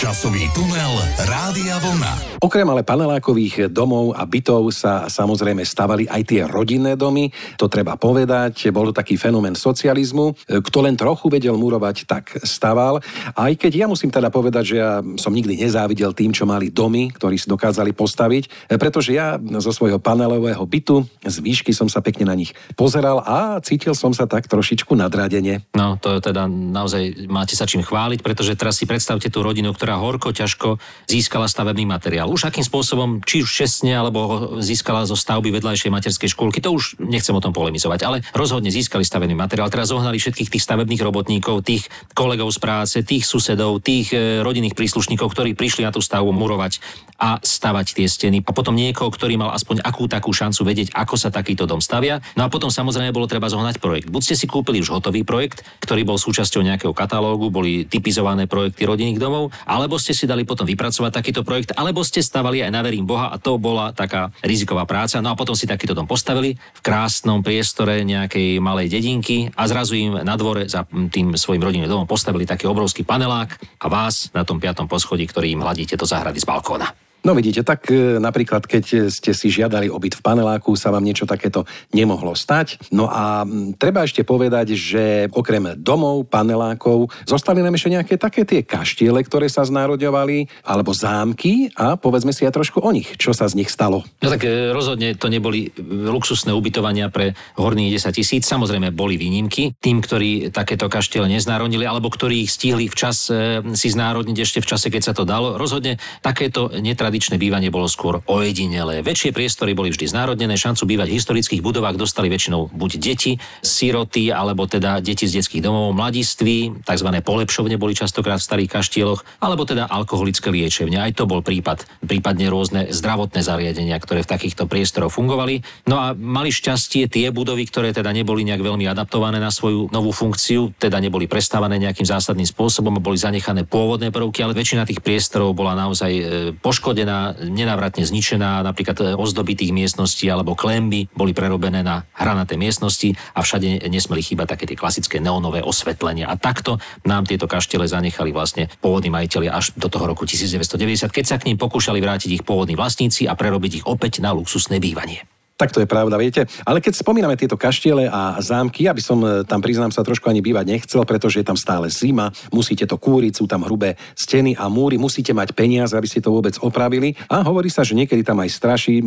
Časový 0.00 0.48
tunel 0.56 0.96
Rádia 1.28 1.76
Vlna. 1.76 2.40
Okrem 2.40 2.64
ale 2.64 2.80
panelákových 2.80 3.68
domov 3.68 4.16
a 4.16 4.24
bytov 4.24 4.72
sa 4.72 5.12
samozrejme 5.12 5.60
stavali 5.60 6.08
aj 6.08 6.22
tie 6.24 6.40
rodinné 6.48 6.96
domy, 6.96 7.28
to 7.60 7.68
treba 7.68 8.00
povedať, 8.00 8.72
bol 8.72 8.88
to 8.88 8.96
taký 8.96 9.20
fenomén 9.20 9.52
socializmu. 9.52 10.32
Kto 10.48 10.78
len 10.80 10.96
trochu 10.96 11.28
vedel 11.28 11.52
murovať, 11.60 12.08
tak 12.08 12.32
staval. 12.48 13.04
Aj 13.36 13.52
keď 13.52 13.84
ja 13.84 13.86
musím 13.92 14.08
teda 14.08 14.32
povedať, 14.32 14.72
že 14.72 14.76
ja 14.80 15.04
som 15.20 15.36
nikdy 15.36 15.60
nezávidel 15.60 16.16
tým, 16.16 16.32
čo 16.32 16.48
mali 16.48 16.72
domy, 16.72 17.12
ktorí 17.12 17.36
si 17.36 17.52
dokázali 17.52 17.92
postaviť, 17.92 18.72
pretože 18.80 19.12
ja 19.12 19.36
zo 19.60 19.68
svojho 19.68 20.00
panelového 20.00 20.64
bytu 20.64 21.04
z 21.28 21.36
výšky 21.44 21.76
som 21.76 21.92
sa 21.92 22.00
pekne 22.00 22.24
na 22.24 22.32
nich 22.32 22.56
pozeral 22.72 23.20
a 23.20 23.60
cítil 23.60 23.92
som 23.92 24.16
sa 24.16 24.24
tak 24.24 24.48
trošičku 24.48 24.96
nadradene. 24.96 25.60
No, 25.76 26.00
to 26.00 26.24
teda 26.24 26.48
naozaj 26.48 27.28
máte 27.28 27.52
sa 27.52 27.68
čím 27.68 27.84
chváliť, 27.84 28.24
pretože 28.24 28.56
teraz 28.56 28.80
si 28.80 28.88
predstavte 28.88 29.28
tú 29.28 29.44
rodinu, 29.44 29.76
ktorá 29.76 29.89
horko 29.98 30.34
ťažko 30.34 30.82
získala 31.08 31.50
stavebný 31.50 31.88
materiál 31.88 32.30
už 32.30 32.50
akým 32.50 32.62
spôsobom, 32.62 33.24
či 33.26 33.42
už 33.42 33.50
čestne, 33.50 33.96
alebo 33.98 34.54
získala 34.62 35.06
zo 35.06 35.18
stavby 35.18 35.50
vedľajšej 35.50 35.90
materskej 35.90 36.30
škôlky, 36.34 36.62
to 36.62 36.74
už 36.74 37.00
nechcem 37.02 37.34
o 37.34 37.42
tom 37.42 37.50
polemizovať, 37.50 38.00
ale 38.06 38.22
rozhodne 38.30 38.70
získali 38.70 39.02
stavebný 39.02 39.34
materiál. 39.34 39.72
Teraz 39.72 39.90
zohnali 39.90 40.18
všetkých 40.18 40.50
tých 40.50 40.64
stavebných 40.64 41.02
robotníkov, 41.02 41.66
tých 41.66 41.90
kolegov 42.14 42.54
z 42.54 42.58
práce, 42.62 42.96
tých 43.02 43.26
susedov, 43.26 43.82
tých 43.82 44.14
e, 44.14 44.44
rodinných 44.44 44.78
príslušníkov, 44.78 45.30
ktorí 45.30 45.58
prišli 45.58 45.86
na 45.86 45.90
tú 45.90 45.98
stavbu 45.98 46.30
murovať 46.30 46.78
a 47.20 47.36
stavať 47.36 47.86
tie 48.00 48.08
steny. 48.08 48.40
A 48.40 48.50
potom 48.56 48.72
niekoho, 48.72 49.12
ktorý 49.12 49.36
mal 49.36 49.52
aspoň 49.52 49.84
akú 49.84 50.08
takú 50.08 50.32
šancu 50.32 50.64
vedieť, 50.64 50.88
ako 50.96 51.20
sa 51.20 51.28
takýto 51.28 51.68
dom 51.68 51.84
stavia. 51.84 52.24
No 52.34 52.48
a 52.48 52.48
potom 52.48 52.72
samozrejme 52.72 53.12
bolo 53.12 53.28
treba 53.28 53.52
zohnať 53.52 53.76
projekt. 53.76 54.08
Buď 54.08 54.32
ste 54.32 54.36
si 54.40 54.46
kúpili 54.48 54.80
už 54.80 54.88
hotový 54.96 55.22
projekt, 55.22 55.60
ktorý 55.84 56.08
bol 56.08 56.16
súčasťou 56.16 56.64
nejakého 56.64 56.96
katalógu, 56.96 57.52
boli 57.52 57.84
typizované 57.84 58.48
projekty 58.48 58.88
rodinných 58.88 59.20
domov, 59.20 59.52
alebo 59.80 59.96
ste 59.96 60.12
si 60.12 60.28
dali 60.28 60.44
potom 60.44 60.68
vypracovať 60.68 61.10
takýto 61.10 61.42
projekt, 61.42 61.72
alebo 61.74 62.04
ste 62.04 62.20
stavali 62.20 62.60
aj 62.60 62.70
na 62.70 62.80
verím 62.84 63.08
Boha 63.08 63.32
a 63.32 63.40
to 63.40 63.56
bola 63.56 63.96
taká 63.96 64.28
riziková 64.44 64.84
práca. 64.84 65.18
No 65.18 65.32
a 65.32 65.38
potom 65.38 65.56
si 65.56 65.64
takýto 65.64 65.96
dom 65.96 66.04
postavili 66.04 66.54
v 66.54 66.80
krásnom 66.84 67.40
priestore 67.40 68.04
nejakej 68.04 68.60
malej 68.60 68.92
dedinky 68.92 69.50
a 69.56 69.66
zrazu 69.66 69.96
im 69.96 70.20
na 70.20 70.36
dvore 70.36 70.68
za 70.68 70.84
tým 70.86 71.34
svojim 71.34 71.64
rodinným 71.64 71.88
domom 71.88 72.06
postavili 72.06 72.44
taký 72.44 72.68
obrovský 72.68 73.02
panelák 73.02 73.80
a 73.80 73.86
vás 73.88 74.28
na 74.36 74.44
tom 74.44 74.60
piatom 74.60 74.86
poschodí, 74.86 75.26
ktorý 75.26 75.56
im 75.56 75.64
hladíte 75.64 75.96
do 75.96 76.06
záhrady 76.06 76.38
z 76.38 76.46
balkóna. 76.46 77.09
No 77.20 77.36
vidíte, 77.36 77.60
tak 77.60 77.92
e, 77.92 78.16
napríklad 78.16 78.64
keď 78.64 79.12
ste 79.12 79.36
si 79.36 79.52
žiadali 79.52 79.92
o 79.92 80.00
byt 80.00 80.16
v 80.16 80.24
paneláku, 80.24 80.72
sa 80.72 80.88
vám 80.88 81.04
niečo 81.04 81.28
takéto 81.28 81.68
nemohlo 81.92 82.32
stať. 82.32 82.80
No 82.88 83.12
a 83.12 83.44
treba 83.76 84.08
ešte 84.08 84.24
povedať, 84.24 84.72
že 84.72 85.28
okrem 85.28 85.76
domov, 85.76 86.24
panelákov, 86.32 87.12
zostali 87.28 87.60
nám 87.60 87.76
ešte 87.76 87.92
nejaké 87.92 88.14
také 88.16 88.48
tie 88.48 88.64
kaštiele, 88.64 89.20
ktoré 89.20 89.52
sa 89.52 89.68
znárodňovali, 89.68 90.64
alebo 90.64 90.96
zámky 90.96 91.68
a 91.76 92.00
povedzme 92.00 92.32
si 92.32 92.48
aj 92.48 92.56
trošku 92.56 92.80
o 92.80 92.90
nich, 92.90 93.12
čo 93.20 93.36
sa 93.36 93.44
z 93.44 93.60
nich 93.60 93.68
stalo. 93.68 94.00
No 94.24 94.32
tak 94.32 94.48
e, 94.48 94.72
rozhodne 94.72 95.12
to 95.20 95.28
neboli 95.28 95.68
luxusné 95.84 96.56
ubytovania 96.56 97.12
pre 97.12 97.36
horných 97.60 98.00
10 98.00 98.16
tisíc, 98.16 98.48
samozrejme 98.48 98.96
boli 98.96 99.20
výnimky. 99.20 99.76
Tým, 99.76 100.00
ktorí 100.00 100.48
takéto 100.48 100.88
kaštiele 100.88 101.28
neznárodnili, 101.28 101.84
alebo 101.84 102.08
ktorí 102.08 102.48
ich 102.48 102.54
stihli 102.56 102.88
včas 102.88 103.28
e, 103.28 103.60
si 103.76 103.92
znárodniť 103.92 104.38
ešte 104.40 104.58
v 104.64 104.68
čase, 104.72 104.88
keď 104.88 105.02
sa 105.04 105.12
to 105.12 105.28
dalo, 105.28 105.60
rozhodne 105.60 106.00
takéto 106.24 106.72
netra 106.80 107.09
tradičné 107.10 107.42
bývanie 107.42 107.74
bolo 107.74 107.90
skôr 107.90 108.22
ojedinelé. 108.30 109.02
Väčšie 109.02 109.34
priestory 109.34 109.74
boli 109.74 109.90
vždy 109.90 110.14
znárodnené, 110.14 110.54
šancu 110.54 110.86
bývať 110.86 111.10
v 111.10 111.18
historických 111.18 111.58
budovách 111.58 111.98
dostali 111.98 112.30
väčšinou 112.30 112.70
buď 112.70 112.90
deti, 113.02 113.34
siroty, 113.66 114.30
alebo 114.30 114.70
teda 114.70 115.02
deti 115.02 115.26
z 115.26 115.42
detských 115.42 115.58
domov, 115.58 115.90
mladiství, 115.98 116.86
tzv. 116.86 117.08
polepšovne 117.20 117.74
boli 117.82 117.98
častokrát 117.98 118.38
v 118.38 118.46
starých 118.46 118.70
kaštieloch, 118.78 119.26
alebo 119.42 119.66
teda 119.66 119.90
alkoholické 119.90 120.54
liečevne. 120.54 121.02
Aj 121.02 121.10
to 121.10 121.26
bol 121.26 121.42
prípad, 121.42 121.82
prípadne 122.06 122.46
rôzne 122.46 122.94
zdravotné 122.94 123.42
zariadenia, 123.42 123.98
ktoré 123.98 124.22
v 124.22 124.30
takýchto 124.30 124.70
priestoroch 124.70 125.10
fungovali. 125.10 125.66
No 125.90 125.98
a 125.98 126.14
mali 126.14 126.54
šťastie 126.54 127.10
tie 127.10 127.34
budovy, 127.34 127.66
ktoré 127.66 127.90
teda 127.90 128.14
neboli 128.14 128.46
nejak 128.46 128.62
veľmi 128.62 128.86
adaptované 128.86 129.42
na 129.42 129.50
svoju 129.50 129.90
novú 129.90 130.14
funkciu, 130.14 130.78
teda 130.78 131.02
neboli 131.02 131.26
prestávané 131.26 131.82
nejakým 131.82 132.06
zásadným 132.06 132.46
spôsobom, 132.46 133.02
boli 133.02 133.18
zanechané 133.18 133.66
pôvodné 133.66 134.14
prvky, 134.14 134.46
ale 134.46 134.54
väčšina 134.54 134.86
tých 134.86 135.02
priestorov 135.02 135.58
bola 135.58 135.74
naozaj 135.74 136.12
e, 136.14 136.22
poškodená 136.54 136.99
poškodená, 137.00 137.48
nenávratne 137.48 138.04
zničená, 138.04 138.60
napríklad 138.60 138.96
e, 139.00 139.04
ozdoby 139.16 139.56
tých 139.56 139.72
miestností 139.72 140.28
alebo 140.28 140.52
klemby 140.52 141.08
boli 141.16 141.32
prerobené 141.32 141.80
na 141.80 142.04
hranaté 142.12 142.60
miestnosti 142.60 143.16
a 143.32 143.40
všade 143.40 143.88
nesmeli 143.88 144.20
chýbať 144.20 144.52
také 144.52 144.64
tie 144.68 144.76
klasické 144.76 145.16
neonové 145.16 145.64
osvetlenia. 145.64 146.28
A 146.28 146.36
takto 146.36 146.76
nám 147.08 147.24
tieto 147.24 147.48
kaštele 147.48 147.88
zanechali 147.88 148.36
vlastne 148.36 148.68
pôvodní 148.84 149.08
majiteľi 149.08 149.48
až 149.48 149.72
do 149.80 149.88
toho 149.88 150.12
roku 150.12 150.28
1990, 150.28 151.08
keď 151.08 151.24
sa 151.24 151.40
k 151.40 151.48
ním 151.48 151.56
pokúšali 151.56 152.04
vrátiť 152.04 152.36
ich 152.36 152.44
pôvodní 152.44 152.76
vlastníci 152.76 153.24
a 153.24 153.32
prerobiť 153.32 153.80
ich 153.80 153.84
opäť 153.88 154.20
na 154.20 154.36
luxusné 154.36 154.76
bývanie. 154.76 155.24
Tak 155.60 155.76
to 155.76 155.84
je 155.84 155.88
pravda, 155.92 156.16
viete. 156.16 156.48
Ale 156.64 156.80
keď 156.80 157.04
spomíname 157.04 157.36
tieto 157.36 157.60
kaštiele 157.60 158.08
a 158.08 158.40
zámky, 158.40 158.88
aby 158.88 159.04
som 159.04 159.20
e, 159.20 159.44
tam 159.44 159.60
priznám 159.60 159.92
sa 159.92 160.00
trošku 160.00 160.32
ani 160.32 160.40
bývať 160.40 160.64
nechcel, 160.64 161.04
pretože 161.04 161.36
je 161.36 161.44
tam 161.44 161.60
stále 161.60 161.92
zima, 161.92 162.32
musíte 162.48 162.88
to 162.88 162.96
kúriť, 162.96 163.36
sú 163.36 163.44
tam 163.44 163.68
hrubé 163.68 164.00
steny 164.16 164.56
a 164.56 164.72
múry, 164.72 164.96
musíte 164.96 165.36
mať 165.36 165.52
peniaze, 165.52 165.92
aby 165.92 166.08
ste 166.08 166.24
to 166.24 166.32
vôbec 166.32 166.56
opravili. 166.64 167.12
A 167.28 167.44
hovorí 167.44 167.68
sa, 167.68 167.84
že 167.84 167.92
niekedy 167.92 168.24
tam 168.24 168.40
aj 168.40 168.56
straší. 168.56 169.04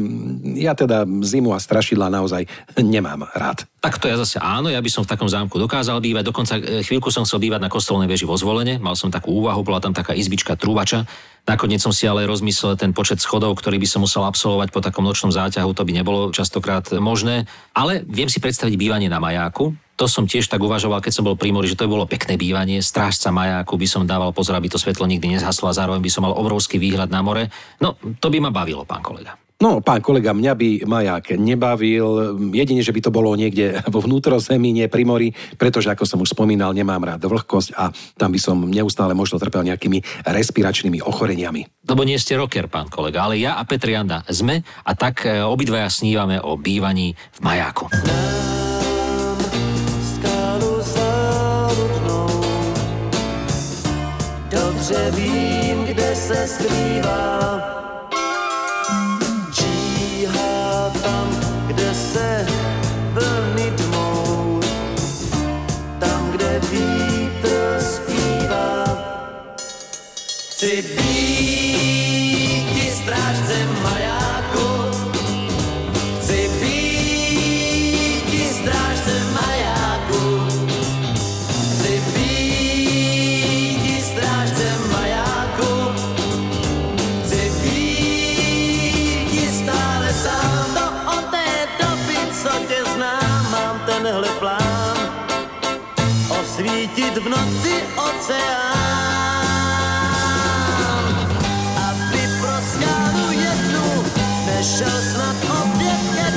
Ja 0.62 0.77
teda 0.77 1.10
zimu 1.25 1.57
a 1.57 1.60
strašidla 1.60 2.13
naozaj 2.13 2.45
nemám 2.77 3.25
rád. 3.33 3.65
Tak 3.81 3.98
to 3.98 4.05
ja 4.05 4.22
zase 4.22 4.38
áno, 4.38 4.69
ja 4.69 4.77
by 4.77 4.89
som 4.93 5.01
v 5.01 5.10
takom 5.10 5.25
zámku 5.25 5.57
dokázal 5.57 5.98
bývať. 6.05 6.29
Dokonca 6.29 6.53
e, 6.62 6.86
chvíľku 6.86 7.10
som 7.10 7.25
chcel 7.25 7.41
bývať 7.41 7.65
na 7.65 7.74
kostolnej 7.74 8.05
veži 8.05 8.29
vo 8.29 8.38
zvolenie, 8.38 8.77
mal 8.77 8.93
som 8.93 9.10
takú 9.10 9.41
úvahu, 9.41 9.65
bola 9.65 9.81
tam 9.81 9.98
taká 9.98 10.13
izbička 10.13 10.53
trúbača 10.53 11.10
Nakoniec 11.43 11.83
som 11.83 11.91
si 11.91 12.07
ale 12.07 12.23
rozmyslel 12.23 12.79
ten 12.79 12.95
počet 12.95 13.19
schodov, 13.19 13.59
ktorý 13.59 13.75
by 13.75 13.88
som 13.88 14.00
musel 14.07 14.23
absolvovať 14.23 14.71
po 14.71 14.79
takom 14.79 15.03
nočnom 15.03 15.27
záťahu, 15.27 15.75
to 15.75 15.83
by 15.83 15.91
nebolo 15.91 16.31
častokrát 16.31 16.88
možné. 16.95 17.51
Ale 17.75 18.00
viem 18.07 18.31
si 18.31 18.39
predstaviť 18.39 18.79
bývanie 18.79 19.12
na 19.12 19.19
majáku, 19.19 19.75
to 20.00 20.07
som 20.07 20.25
tiež 20.25 20.47
tak 20.50 20.63
uvažoval, 20.63 21.03
keď 21.03 21.13
som 21.13 21.27
bol 21.27 21.38
pri 21.38 21.53
mori, 21.53 21.69
že 21.69 21.77
to 21.77 21.85
bolo 21.85 22.07
pekné 22.07 22.39
bývanie, 22.39 22.81
strážca 22.81 23.29
majáku 23.29 23.75
by 23.75 23.85
som 23.85 24.07
dával 24.09 24.31
pozor, 24.31 24.55
aby 24.57 24.71
to 24.71 24.81
svetlo 24.81 25.05
nikdy 25.05 25.35
nezhaslo 25.38 25.69
a 25.69 25.77
zároveň 25.77 26.01
by 26.01 26.12
som 26.12 26.25
mal 26.25 26.33
obrovský 26.33 26.79
výhľad 26.81 27.12
na 27.12 27.19
more. 27.21 27.51
No, 27.83 28.00
to 28.17 28.31
by 28.31 28.39
ma 28.39 28.50
bavilo, 28.50 28.88
pán 28.88 29.03
kolega. 29.03 29.38
No, 29.62 29.79
pán 29.79 30.01
kolega, 30.03 30.33
mňa 30.36 30.53
by 30.57 30.69
maják 30.83 31.38
nebavil, 31.39 32.36
jedine, 32.51 32.81
že 32.83 32.91
by 32.91 33.00
to 33.00 33.12
bolo 33.13 33.31
niekde 33.38 33.79
vo 33.93 34.03
vnútrozemí, 34.03 34.74
nie 34.75 34.91
pri 34.91 35.03
mori, 35.05 35.29
pretože, 35.55 35.88
ako 35.88 36.03
som 36.03 36.19
už 36.19 36.33
spomínal, 36.33 36.75
nemám 36.75 37.00
rád 37.00 37.24
vlhkosť 37.24 37.69
a 37.77 37.93
tam 38.17 38.33
by 38.33 38.39
som 38.41 38.57
neustále 38.65 39.15
možno 39.15 39.39
trpel 39.39 39.63
nejakými 39.63 40.25
respiračnými 40.27 41.00
ochoreniami. 41.05 41.86
Lebo 41.88 42.01
nie 42.03 42.19
ste 42.19 42.36
rocker, 42.36 42.67
pán 42.67 42.89
kolega, 42.89 43.24
ale 43.24 43.39
ja 43.39 43.55
a 43.55 43.63
Petrianda 43.63 44.25
sme 44.27 44.65
a 44.83 44.91
tak 44.98 45.27
e, 45.29 45.39
obidvaja 45.39 45.88
snívame 45.88 46.41
o 46.41 46.60
bývaní 46.60 47.15
v 47.15 47.39
majáku. 47.39 47.88
Dobře 54.51 55.12
vím, 55.15 55.77
kde 55.86 56.15
se 56.15 56.48
skrývá 56.48 57.73
Chci 70.63 70.82
být 70.96 72.63
strážcem 72.96 73.70
majáku, 73.84 74.67
chci 76.20 76.50
být 76.62 78.32
strážcem 78.55 79.34
majáku, 79.34 80.48
chci 81.51 82.01
být 82.15 84.05
strážcem 84.05 84.79
majáku, 84.91 85.72
chci 87.25 87.43
být 87.63 89.51
stále 89.55 90.13
sám. 90.13 90.67
To 90.74 90.86
od 91.17 91.25
té 91.25 91.67
doby, 91.79 92.17
co 92.43 92.51
tě 92.67 92.79
znám, 92.96 93.51
mám 93.51 93.79
tenhle 93.86 94.29
plán 94.39 94.98
osvítit 96.29 97.17
v 97.17 97.29
noci 97.29 97.84
oceán. 97.96 98.73
Šel 104.77 105.01
snad 105.12 105.36
opět 105.62 106.01
ke 106.15 106.27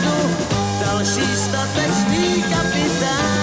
další 0.85 1.37
statečný 1.37 2.43
kapitán. 2.43 3.37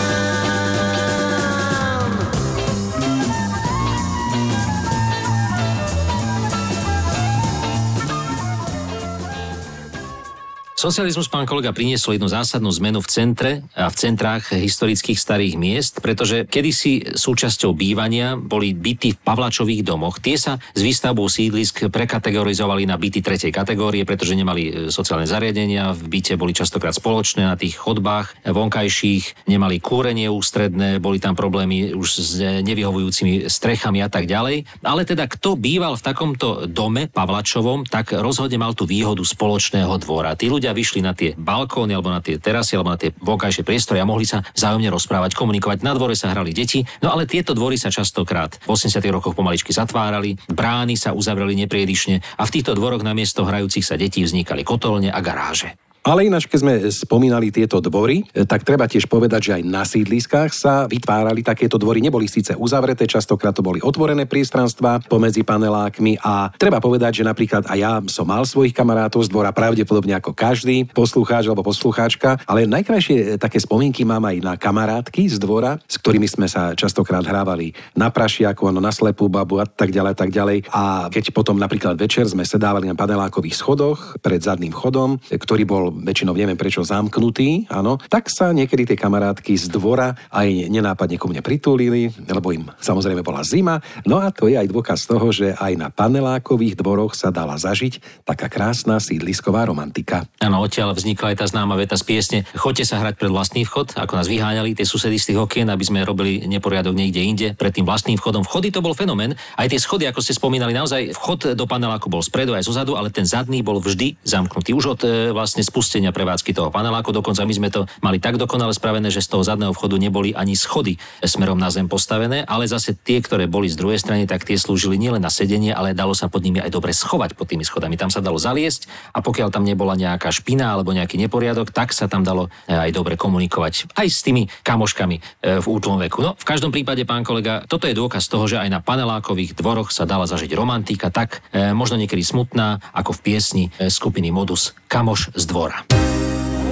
Socializmus, 10.76 11.28
pán 11.34 11.50
kolega, 11.50 11.74
priniesol 11.74 12.22
jednu 12.22 12.30
zásadnú 12.30 12.70
zmenu 12.78 13.02
v 13.02 13.10
centre 13.10 13.52
a 13.74 13.90
v 13.90 13.96
centrách 13.98 14.54
historických 14.54 15.18
starých 15.18 15.58
miest, 15.58 15.94
pretože 15.98 16.46
kedysi 16.46 17.18
súčasťou 17.18 17.74
bývania 17.74 18.38
boli 18.38 18.78
byty 18.78 19.18
v 19.18 19.22
Pavlačových 19.26 19.82
domoch. 19.82 20.22
Tie 20.22 20.38
sa 20.38 20.62
s 20.62 20.82
výstavbou 20.86 21.26
sídlisk 21.26 21.90
prekategorizovali 21.90 22.86
na 22.86 23.02
byty 23.02 23.26
tretej 23.26 23.50
kategórie, 23.50 24.06
pretože 24.06 24.38
nemali 24.38 24.62
e, 24.62 24.72
sociálne 24.94 25.26
zariadenia, 25.26 25.98
v 25.98 26.06
byte 26.06 26.38
boli 26.38 26.54
častokrát 26.54 26.94
spoločné 26.94 27.50
na 27.50 27.58
tých 27.58 27.82
chodbách 27.82 28.46
vonkajších, 28.46 29.50
nemali 29.50 29.82
kúrenie 29.82 30.30
ústredné, 30.30 31.02
boli 31.02 31.18
tam 31.18 31.34
problémy 31.34 31.98
už 31.98 32.10
s 32.14 32.38
nevyhovujúcimi 32.62 33.50
strechami 33.50 34.06
a 34.06 34.10
tak 34.12 34.30
ďalej. 34.30 34.70
Ale 34.86 35.02
teda 35.02 35.26
kto 35.26 35.58
býval 35.58 35.98
v 35.98 36.06
takomto 36.06 36.70
dome 36.70 37.10
Pavlačovom, 37.10 37.90
tak 37.90 38.14
rozhodne 38.14 38.62
mal 38.62 38.78
tú 38.78 38.86
výhodu 38.86 39.26
spoločného 39.26 39.98
dvora. 39.98 40.38
Tí 40.38 40.46
ľudia 40.52 40.76
vyšli 40.76 41.02
na 41.02 41.16
tie 41.16 41.23
balkóny 41.32 41.96
alebo 41.96 42.12
na 42.12 42.20
tie 42.20 42.36
terasy 42.36 42.76
alebo 42.76 42.92
na 42.92 43.00
tie 43.00 43.16
vonkajšie 43.16 43.64
priestory 43.64 44.04
a 44.04 44.10
mohli 44.10 44.28
sa 44.28 44.44
vzájomne 44.44 44.92
rozprávať, 44.92 45.32
komunikovať. 45.40 45.88
Na 45.88 45.96
dvore 45.96 46.20
sa 46.20 46.36
hrali 46.36 46.52
deti, 46.52 46.84
no 47.00 47.16
ale 47.16 47.24
tieto 47.24 47.56
dvory 47.56 47.80
sa 47.80 47.88
častokrát 47.88 48.60
v 48.60 48.76
80. 48.76 49.00
rokoch 49.08 49.38
pomaličky 49.38 49.72
zatvárali, 49.72 50.36
brány 50.52 51.00
sa 51.00 51.16
uzavreli 51.16 51.56
nepriedišne 51.64 52.20
a 52.36 52.44
v 52.44 52.54
týchto 52.60 52.76
dvoroch 52.76 53.06
namiesto 53.06 53.48
hrajúcich 53.48 53.88
sa 53.88 53.96
detí 53.96 54.20
vznikali 54.28 54.68
kotolne 54.68 55.08
a 55.08 55.20
garáže. 55.24 55.80
Ale 56.04 56.28
ináč, 56.28 56.52
keď 56.52 56.60
sme 56.60 56.74
spomínali 56.92 57.48
tieto 57.48 57.80
dvory, 57.80 58.28
tak 58.44 58.68
treba 58.68 58.92
tiež 58.92 59.08
povedať, 59.08 59.40
že 59.40 59.52
aj 59.56 59.64
na 59.64 59.88
sídliskách 59.88 60.52
sa 60.52 60.84
vytvárali 60.84 61.40
takéto 61.40 61.80
dvory. 61.80 62.04
Neboli 62.04 62.28
síce 62.28 62.60
uzavreté, 62.60 63.08
častokrát 63.08 63.56
to 63.56 63.64
boli 63.64 63.80
otvorené 63.80 64.28
priestranstva 64.28 65.00
pomedzi 65.08 65.48
panelákmi 65.48 66.20
a 66.20 66.52
treba 66.60 66.84
povedať, 66.84 67.24
že 67.24 67.24
napríklad 67.24 67.72
aj 67.72 67.80
ja 67.80 68.04
som 68.12 68.28
mal 68.28 68.44
svojich 68.44 68.76
kamarátov 68.76 69.24
z 69.24 69.32
dvora, 69.32 69.56
pravdepodobne 69.56 70.20
ako 70.20 70.36
každý 70.36 70.92
poslucháč 70.92 71.48
alebo 71.48 71.64
poslucháčka, 71.64 72.36
ale 72.52 72.68
najkrajšie 72.68 73.40
také 73.40 73.64
spomienky 73.64 74.04
mám 74.04 74.28
aj 74.28 74.44
na 74.44 74.54
kamarátky 74.60 75.32
z 75.32 75.40
dvora, 75.40 75.80
s 75.88 75.96
ktorými 76.04 76.28
sme 76.28 76.52
sa 76.52 76.76
častokrát 76.76 77.24
hrávali 77.24 77.72
na 77.96 78.12
prašiaku, 78.12 78.76
na 78.76 78.92
slepú 78.92 79.32
babu 79.32 79.64
a 79.64 79.66
tak 79.66 79.96
ďalej, 79.96 80.20
tak 80.20 80.36
ďalej. 80.36 80.68
A 80.68 81.08
keď 81.08 81.32
potom 81.32 81.56
napríklad 81.56 81.96
večer 81.96 82.28
sme 82.28 82.44
sedávali 82.44 82.92
na 82.92 83.00
panelákových 83.00 83.56
schodoch 83.56 84.20
pred 84.20 84.44
zadným 84.44 84.76
chodom, 84.76 85.16
ktorý 85.32 85.64
bol 85.64 85.93
väčšinou 86.02 86.34
neviem 86.34 86.58
prečo 86.58 86.82
zamknutý, 86.82 87.70
áno, 87.70 88.02
tak 88.10 88.32
sa 88.34 88.50
niekedy 88.50 88.90
tie 88.90 88.98
kamarátky 88.98 89.54
z 89.54 89.70
dvora 89.70 90.18
aj 90.34 90.72
nenápadne 90.72 91.22
ku 91.22 91.30
mne 91.30 91.46
pritúlili, 91.46 92.10
lebo 92.26 92.50
im 92.50 92.70
samozrejme 92.82 93.22
bola 93.22 93.46
zima. 93.46 93.78
No 94.10 94.18
a 94.18 94.34
to 94.34 94.50
je 94.50 94.58
aj 94.58 94.72
dôkaz 94.72 95.06
toho, 95.06 95.30
že 95.30 95.54
aj 95.54 95.74
na 95.78 95.88
panelákových 95.94 96.80
dvoroch 96.80 97.14
sa 97.14 97.30
dala 97.30 97.60
zažiť 97.60 98.26
taká 98.26 98.50
krásna 98.50 98.98
sídlisková 98.98 99.70
romantika. 99.70 100.26
Áno, 100.42 100.64
odtiaľ 100.64 100.98
vznikla 100.98 101.36
aj 101.36 101.38
tá 101.44 101.46
známa 101.46 101.78
veta 101.78 101.94
z 102.00 102.06
piesne 102.06 102.40
Choďte 102.64 102.86
sa 102.88 103.04
hrať 103.04 103.20
pred 103.20 103.28
vlastný 103.28 103.68
vchod, 103.68 104.00
ako 104.00 104.14
nás 104.16 104.32
vyháňali 104.32 104.72
tie 104.72 104.88
susedy 104.88 105.20
z 105.20 105.34
tých 105.34 105.40
okien, 105.42 105.68
aby 105.68 105.84
sme 105.84 106.06
robili 106.08 106.48
neporiadok 106.48 106.96
niekde 106.96 107.20
inde, 107.20 107.48
pred 107.58 107.76
tým 107.76 107.84
vlastným 107.84 108.16
vchodom. 108.16 108.48
Vchody 108.48 108.72
to 108.72 108.80
bol 108.80 108.96
fenomén. 108.96 109.36
Aj 109.60 109.68
tie 109.68 109.76
schody, 109.76 110.08
ako 110.08 110.24
ste 110.24 110.32
spomínali, 110.32 110.72
naozaj 110.72 111.12
vchod 111.12 111.60
do 111.60 111.66
paneláku 111.68 112.08
bol 112.08 112.24
spredu 112.24 112.56
aj 112.56 112.64
zozadu, 112.64 112.96
ale 112.96 113.12
ten 113.12 113.28
zadný 113.28 113.60
bol 113.60 113.84
vždy 113.84 114.16
zamknutý. 114.24 114.72
Už 114.72 114.96
od 114.96 115.02
e, 115.04 115.36
vlastne 115.36 115.60
spustenia 115.84 116.16
prevádzky 116.16 116.56
toho 116.56 116.72
paneláku. 116.72 117.12
Dokonca 117.12 117.44
my 117.44 117.52
sme 117.52 117.68
to 117.68 117.84
mali 118.00 118.16
tak 118.16 118.40
dokonale 118.40 118.72
spravené, 118.72 119.12
že 119.12 119.20
z 119.20 119.36
toho 119.36 119.44
zadného 119.44 119.76
vchodu 119.76 120.00
neboli 120.00 120.32
ani 120.32 120.56
schody 120.56 120.96
smerom 121.20 121.60
na 121.60 121.68
zem 121.68 121.92
postavené, 121.92 122.48
ale 122.48 122.72
zase 122.72 122.96
tie, 122.96 123.20
ktoré 123.20 123.52
boli 123.52 123.68
z 123.68 123.76
druhej 123.76 124.00
strany, 124.00 124.24
tak 124.24 124.48
tie 124.48 124.56
slúžili 124.56 124.96
nielen 124.96 125.20
na 125.20 125.28
sedenie, 125.28 125.76
ale 125.76 125.92
dalo 125.92 126.16
sa 126.16 126.32
pod 126.32 126.40
nimi 126.40 126.64
aj 126.64 126.72
dobre 126.72 126.96
schovať 126.96 127.36
pod 127.36 127.52
tými 127.52 127.68
schodami. 127.68 128.00
Tam 128.00 128.08
sa 128.08 128.24
dalo 128.24 128.40
zaliesť 128.40 128.88
a 129.12 129.20
pokiaľ 129.20 129.52
tam 129.52 129.68
nebola 129.68 130.00
nejaká 130.00 130.32
špina 130.32 130.72
alebo 130.72 130.96
nejaký 130.96 131.20
neporiadok, 131.20 131.76
tak 131.76 131.92
sa 131.92 132.08
tam 132.08 132.24
dalo 132.24 132.48
e, 132.64 132.72
aj 132.72 132.96
dobre 132.96 133.20
komunikovať 133.20 133.92
aj 134.00 134.08
s 134.08 134.24
tými 134.24 134.48
kamoškami 134.64 135.20
e, 135.20 135.22
v 135.60 135.66
útlom 135.68 136.00
veku. 136.00 136.24
No, 136.24 136.40
v 136.40 136.48
každom 136.48 136.72
prípade, 136.72 137.04
pán 137.04 137.28
kolega, 137.28 137.68
toto 137.68 137.92
je 137.92 137.98
dôkaz 137.98 138.32
toho, 138.32 138.48
že 138.48 138.56
aj 138.56 138.72
na 138.72 138.80
panelákových 138.80 139.60
dvoroch 139.60 139.92
sa 139.92 140.08
dala 140.08 140.24
zažiť 140.32 140.56
romantika, 140.56 141.12
tak 141.12 141.44
e, 141.52 141.76
možno 141.76 142.00
niekedy 142.00 142.24
smutná, 142.24 142.80
ako 142.96 143.20
v 143.20 143.24
piesni 143.28 143.64
skupiny 143.76 144.32
Modus 144.32 144.72
Kamoš 144.88 145.34
z 145.34 145.44
dvora 145.50 145.73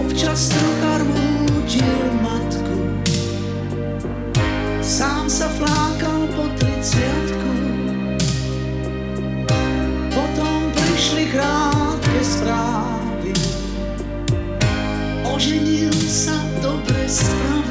občas 0.02 0.50
trocha 0.50 0.94
rútil 1.02 2.02
matku. 2.22 2.78
Sám 4.82 5.26
sa 5.30 5.48
flákal 5.50 6.28
po 6.36 6.46
triciatku. 6.60 7.52
Potom 10.12 10.60
prišli 10.76 11.32
krátke 11.32 12.20
správy. 12.22 13.34
Oženil 15.26 15.96
sa, 16.06 16.36
dobre 16.60 17.08
stravil. 17.08 17.71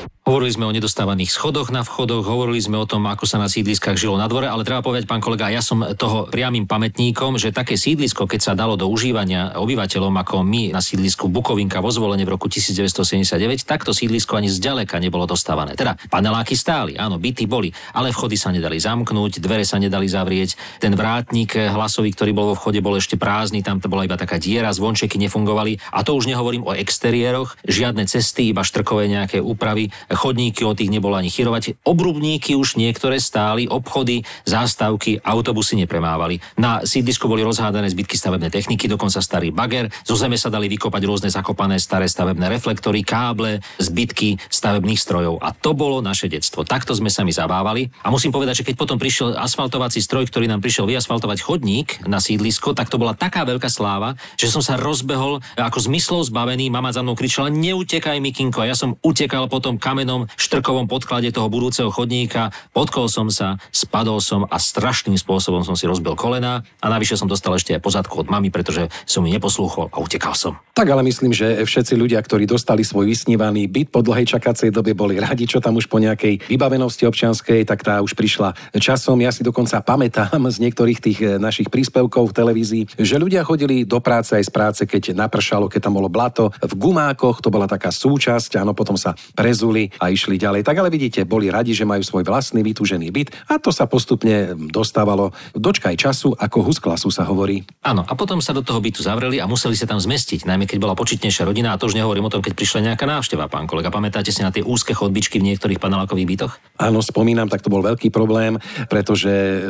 Hovorili 0.21 0.53
sme 0.53 0.69
o 0.69 0.75
nedostávaných 0.77 1.33
schodoch 1.33 1.73
na 1.73 1.81
vchodoch, 1.81 2.21
hovorili 2.21 2.61
sme 2.61 2.77
o 2.77 2.85
tom, 2.85 3.09
ako 3.09 3.25
sa 3.25 3.41
na 3.41 3.49
sídliskách 3.49 3.97
žilo 3.97 4.21
na 4.21 4.29
dvore, 4.29 4.45
ale 4.45 4.61
treba 4.61 4.85
povedať, 4.85 5.09
pán 5.09 5.17
kolega, 5.17 5.49
ja 5.49 5.65
som 5.65 5.81
toho 5.97 6.29
priamým 6.29 6.69
pamätníkom, 6.69 7.41
že 7.41 7.49
také 7.49 7.73
sídlisko, 7.73 8.29
keď 8.29 8.37
sa 8.37 8.53
dalo 8.53 8.77
do 8.77 8.85
užívania 8.85 9.57
obyvateľom 9.57 10.13
ako 10.21 10.45
my 10.45 10.77
na 10.77 10.81
sídlisku 10.85 11.25
Bukovinka 11.25 11.81
vo 11.81 11.89
zvolenie 11.89 12.21
v 12.29 12.37
roku 12.37 12.45
1979, 12.45 13.65
takto 13.65 13.97
sídlisko 13.97 14.37
ani 14.37 14.45
zďaleka 14.53 15.01
nebolo 15.01 15.25
dostávané. 15.25 15.73
Teda 15.73 15.97
paneláky 16.13 16.53
stáli, 16.53 17.01
áno, 17.01 17.17
byty 17.17 17.49
boli, 17.49 17.73
ale 17.89 18.13
vchody 18.13 18.37
sa 18.37 18.53
nedali 18.53 18.77
zamknúť, 18.77 19.41
dvere 19.41 19.65
sa 19.65 19.81
nedali 19.81 20.05
zavrieť, 20.05 20.53
ten 20.77 20.93
vrátnik 20.93 21.57
hlasový, 21.57 22.13
ktorý 22.13 22.29
bol 22.37 22.53
vo 22.53 22.55
vchode, 22.61 22.77
bol 22.77 22.93
ešte 22.93 23.17
prázdny, 23.17 23.65
tam 23.65 23.81
to 23.81 23.89
bola 23.89 24.05
iba 24.05 24.21
taká 24.21 24.37
diera, 24.37 24.69
zvončeky 24.69 25.17
nefungovali. 25.17 25.81
A 25.89 26.05
to 26.05 26.13
už 26.13 26.29
nehovorím 26.29 26.61
o 26.69 26.77
exteriéroch, 26.77 27.57
žiadne 27.65 28.05
cesty, 28.05 28.53
iba 28.53 28.61
štrkové 28.61 29.09
nejaké 29.09 29.41
úpravy 29.41 29.89
chodníky 30.11 30.67
od 30.67 30.75
tých 30.75 30.91
nebolo 30.91 31.15
ani 31.15 31.31
chyrovať. 31.31 31.81
Obrubníky 31.87 32.53
už 32.53 32.75
niektoré 32.75 33.17
stáli, 33.17 33.65
obchody, 33.65 34.21
zástavky, 34.43 35.23
autobusy 35.23 35.79
nepremávali. 35.79 36.43
Na 36.59 36.83
sídlisku 36.83 37.31
boli 37.31 37.41
rozhádané 37.47 37.87
zbytky 37.87 38.19
stavebnej 38.19 38.51
techniky, 38.51 38.91
dokonca 38.91 39.23
starý 39.23 39.55
bager. 39.55 39.87
Zo 40.03 40.19
zeme 40.19 40.35
sa 40.35 40.51
dali 40.51 40.67
vykopať 40.67 41.01
rôzne 41.07 41.29
zakopané 41.31 41.79
staré 41.79 42.11
stavebné 42.11 42.51
reflektory, 42.51 43.07
káble, 43.07 43.63
zbytky 43.79 44.35
stavebných 44.51 44.99
strojov. 44.99 45.39
A 45.39 45.55
to 45.55 45.71
bolo 45.71 46.03
naše 46.03 46.27
detstvo. 46.27 46.67
Takto 46.67 46.91
sme 46.91 47.07
sa 47.07 47.23
mi 47.23 47.31
zabávali. 47.31 47.87
A 48.03 48.11
musím 48.11 48.35
povedať, 48.35 48.61
že 48.61 48.67
keď 48.67 48.75
potom 48.75 48.97
prišiel 48.99 49.39
asfaltovací 49.39 50.03
stroj, 50.03 50.27
ktorý 50.27 50.51
nám 50.51 50.59
prišiel 50.59 50.85
vyasfaltovať 50.91 51.39
chodník 51.39 52.03
na 52.03 52.19
sídlisko, 52.19 52.75
tak 52.75 52.91
to 52.91 52.99
bola 52.99 53.15
taká 53.15 53.47
veľká 53.47 53.71
sláva, 53.71 54.19
že 54.35 54.51
som 54.51 54.59
sa 54.59 54.75
rozbehol 54.75 55.39
ako 55.55 55.79
zmyslov 55.87 56.27
zbavený. 56.27 56.67
Mama 56.67 56.91
za 56.91 56.99
mnou 56.99 57.15
kričala, 57.15 57.47
neutekaj 57.47 58.19
Mikinko. 58.19 58.65
A 58.65 58.69
ja 58.69 58.75
som 58.75 58.99
utekal 59.05 59.47
potom 59.47 59.79
kamer 59.79 60.00
kamenom 60.01 60.25
štrkovom 60.33 60.89
podklade 60.89 61.29
toho 61.29 61.45
budúceho 61.45 61.93
chodníka, 61.93 62.49
podkol 62.73 63.05
som 63.05 63.29
sa, 63.29 63.61
spadol 63.69 64.17
som 64.17 64.49
a 64.49 64.57
strašným 64.57 65.13
spôsobom 65.13 65.61
som 65.61 65.77
si 65.77 65.85
rozbil 65.85 66.17
kolena 66.17 66.65
a 66.81 66.89
navyše 66.89 67.21
som 67.21 67.29
dostal 67.29 67.53
ešte 67.53 67.77
aj 67.77 67.85
pozadku 67.85 68.25
od 68.25 68.25
mamy, 68.25 68.49
pretože 68.49 68.89
som 69.05 69.21
mi 69.21 69.29
neposlúchol 69.29 69.93
a 69.93 70.01
utekal 70.01 70.33
som. 70.33 70.57
Tak 70.73 70.89
ale 70.89 71.05
myslím, 71.05 71.37
že 71.37 71.61
všetci 71.61 71.93
ľudia, 71.93 72.17
ktorí 72.17 72.49
dostali 72.49 72.81
svoj 72.81 73.13
vysnívaný 73.13 73.69
byt 73.69 73.93
po 73.93 74.01
dlhej 74.01 74.25
čakacej 74.25 74.73
dobe, 74.73 74.97
boli 74.97 75.21
radi, 75.21 75.45
čo 75.45 75.61
tam 75.61 75.77
už 75.77 75.85
po 75.85 76.01
nejakej 76.01 76.49
vybavenosti 76.49 77.05
občianskej, 77.05 77.61
tak 77.69 77.85
tá 77.85 78.01
už 78.01 78.17
prišla 78.17 78.57
časom. 78.81 79.21
Ja 79.21 79.29
si 79.29 79.45
dokonca 79.45 79.85
pamätám 79.85 80.41
z 80.49 80.57
niektorých 80.65 80.97
tých 80.97 81.19
eh, 81.21 81.37
našich 81.37 81.69
príspevkov 81.69 82.33
v 82.33 82.37
televízii, 82.41 82.83
že 82.97 83.21
ľudia 83.21 83.45
chodili 83.45 83.85
do 83.85 84.01
práce 84.01 84.33
aj 84.33 84.49
z 84.49 84.51
práce, 84.51 84.81
keď 84.89 85.13
napršalo, 85.13 85.69
keď 85.69 85.91
tam 85.91 86.01
bolo 86.01 86.09
blato. 86.09 86.49
V 86.57 86.73
gumákoch 86.73 87.45
to 87.45 87.53
bola 87.53 87.69
taká 87.69 87.93
súčasť, 87.93 88.57
áno, 88.57 88.73
potom 88.73 88.97
sa 88.97 89.13
prezuli 89.37 89.90
a 89.99 90.13
išli 90.13 90.39
ďalej. 90.39 90.63
Tak 90.63 90.77
ale 90.77 90.93
vidíte, 90.93 91.27
boli 91.27 91.51
radi, 91.51 91.75
že 91.75 91.87
majú 91.87 92.05
svoj 92.05 92.23
vlastný 92.23 92.61
vytúžený 92.63 93.07
byt 93.11 93.29
a 93.49 93.57
to 93.57 93.73
sa 93.73 93.89
postupne 93.89 94.55
dostávalo. 94.69 95.33
Dočkaj 95.57 95.95
času, 95.97 96.35
ako 96.37 96.71
husklasu 96.71 97.09
sa 97.09 97.27
hovorí. 97.27 97.65
Áno, 97.81 98.05
a 98.05 98.13
potom 98.15 98.39
sa 98.39 98.55
do 98.55 98.61
toho 98.61 98.79
bytu 98.79 99.01
zavreli 99.01 99.41
a 99.41 99.49
museli 99.49 99.75
sa 99.75 99.89
tam 99.89 99.97
zmestiť, 99.97 100.45
najmä 100.45 100.69
keď 100.69 100.77
bola 100.79 100.95
počitnejšia 100.95 101.43
rodina 101.47 101.73
a 101.73 101.79
to 101.79 101.89
už 101.89 101.97
nehovorím 101.97 102.29
o 102.29 102.33
tom, 102.33 102.45
keď 102.45 102.53
prišla 102.53 102.93
nejaká 102.93 103.09
návšteva, 103.09 103.49
pán 103.49 103.65
kolega. 103.65 103.89
Pamätáte 103.89 104.29
si 104.29 104.45
na 104.45 104.53
tie 104.53 104.61
úzke 104.61 104.93
chodbičky 104.93 105.41
v 105.41 105.51
niektorých 105.51 105.81
panelákových 105.81 106.27
bytoch? 106.29 106.53
Áno, 106.77 107.01
spomínam, 107.01 107.49
tak 107.49 107.65
to 107.65 107.73
bol 107.73 107.81
veľký 107.81 108.13
problém, 108.13 108.61
pretože 108.87 109.29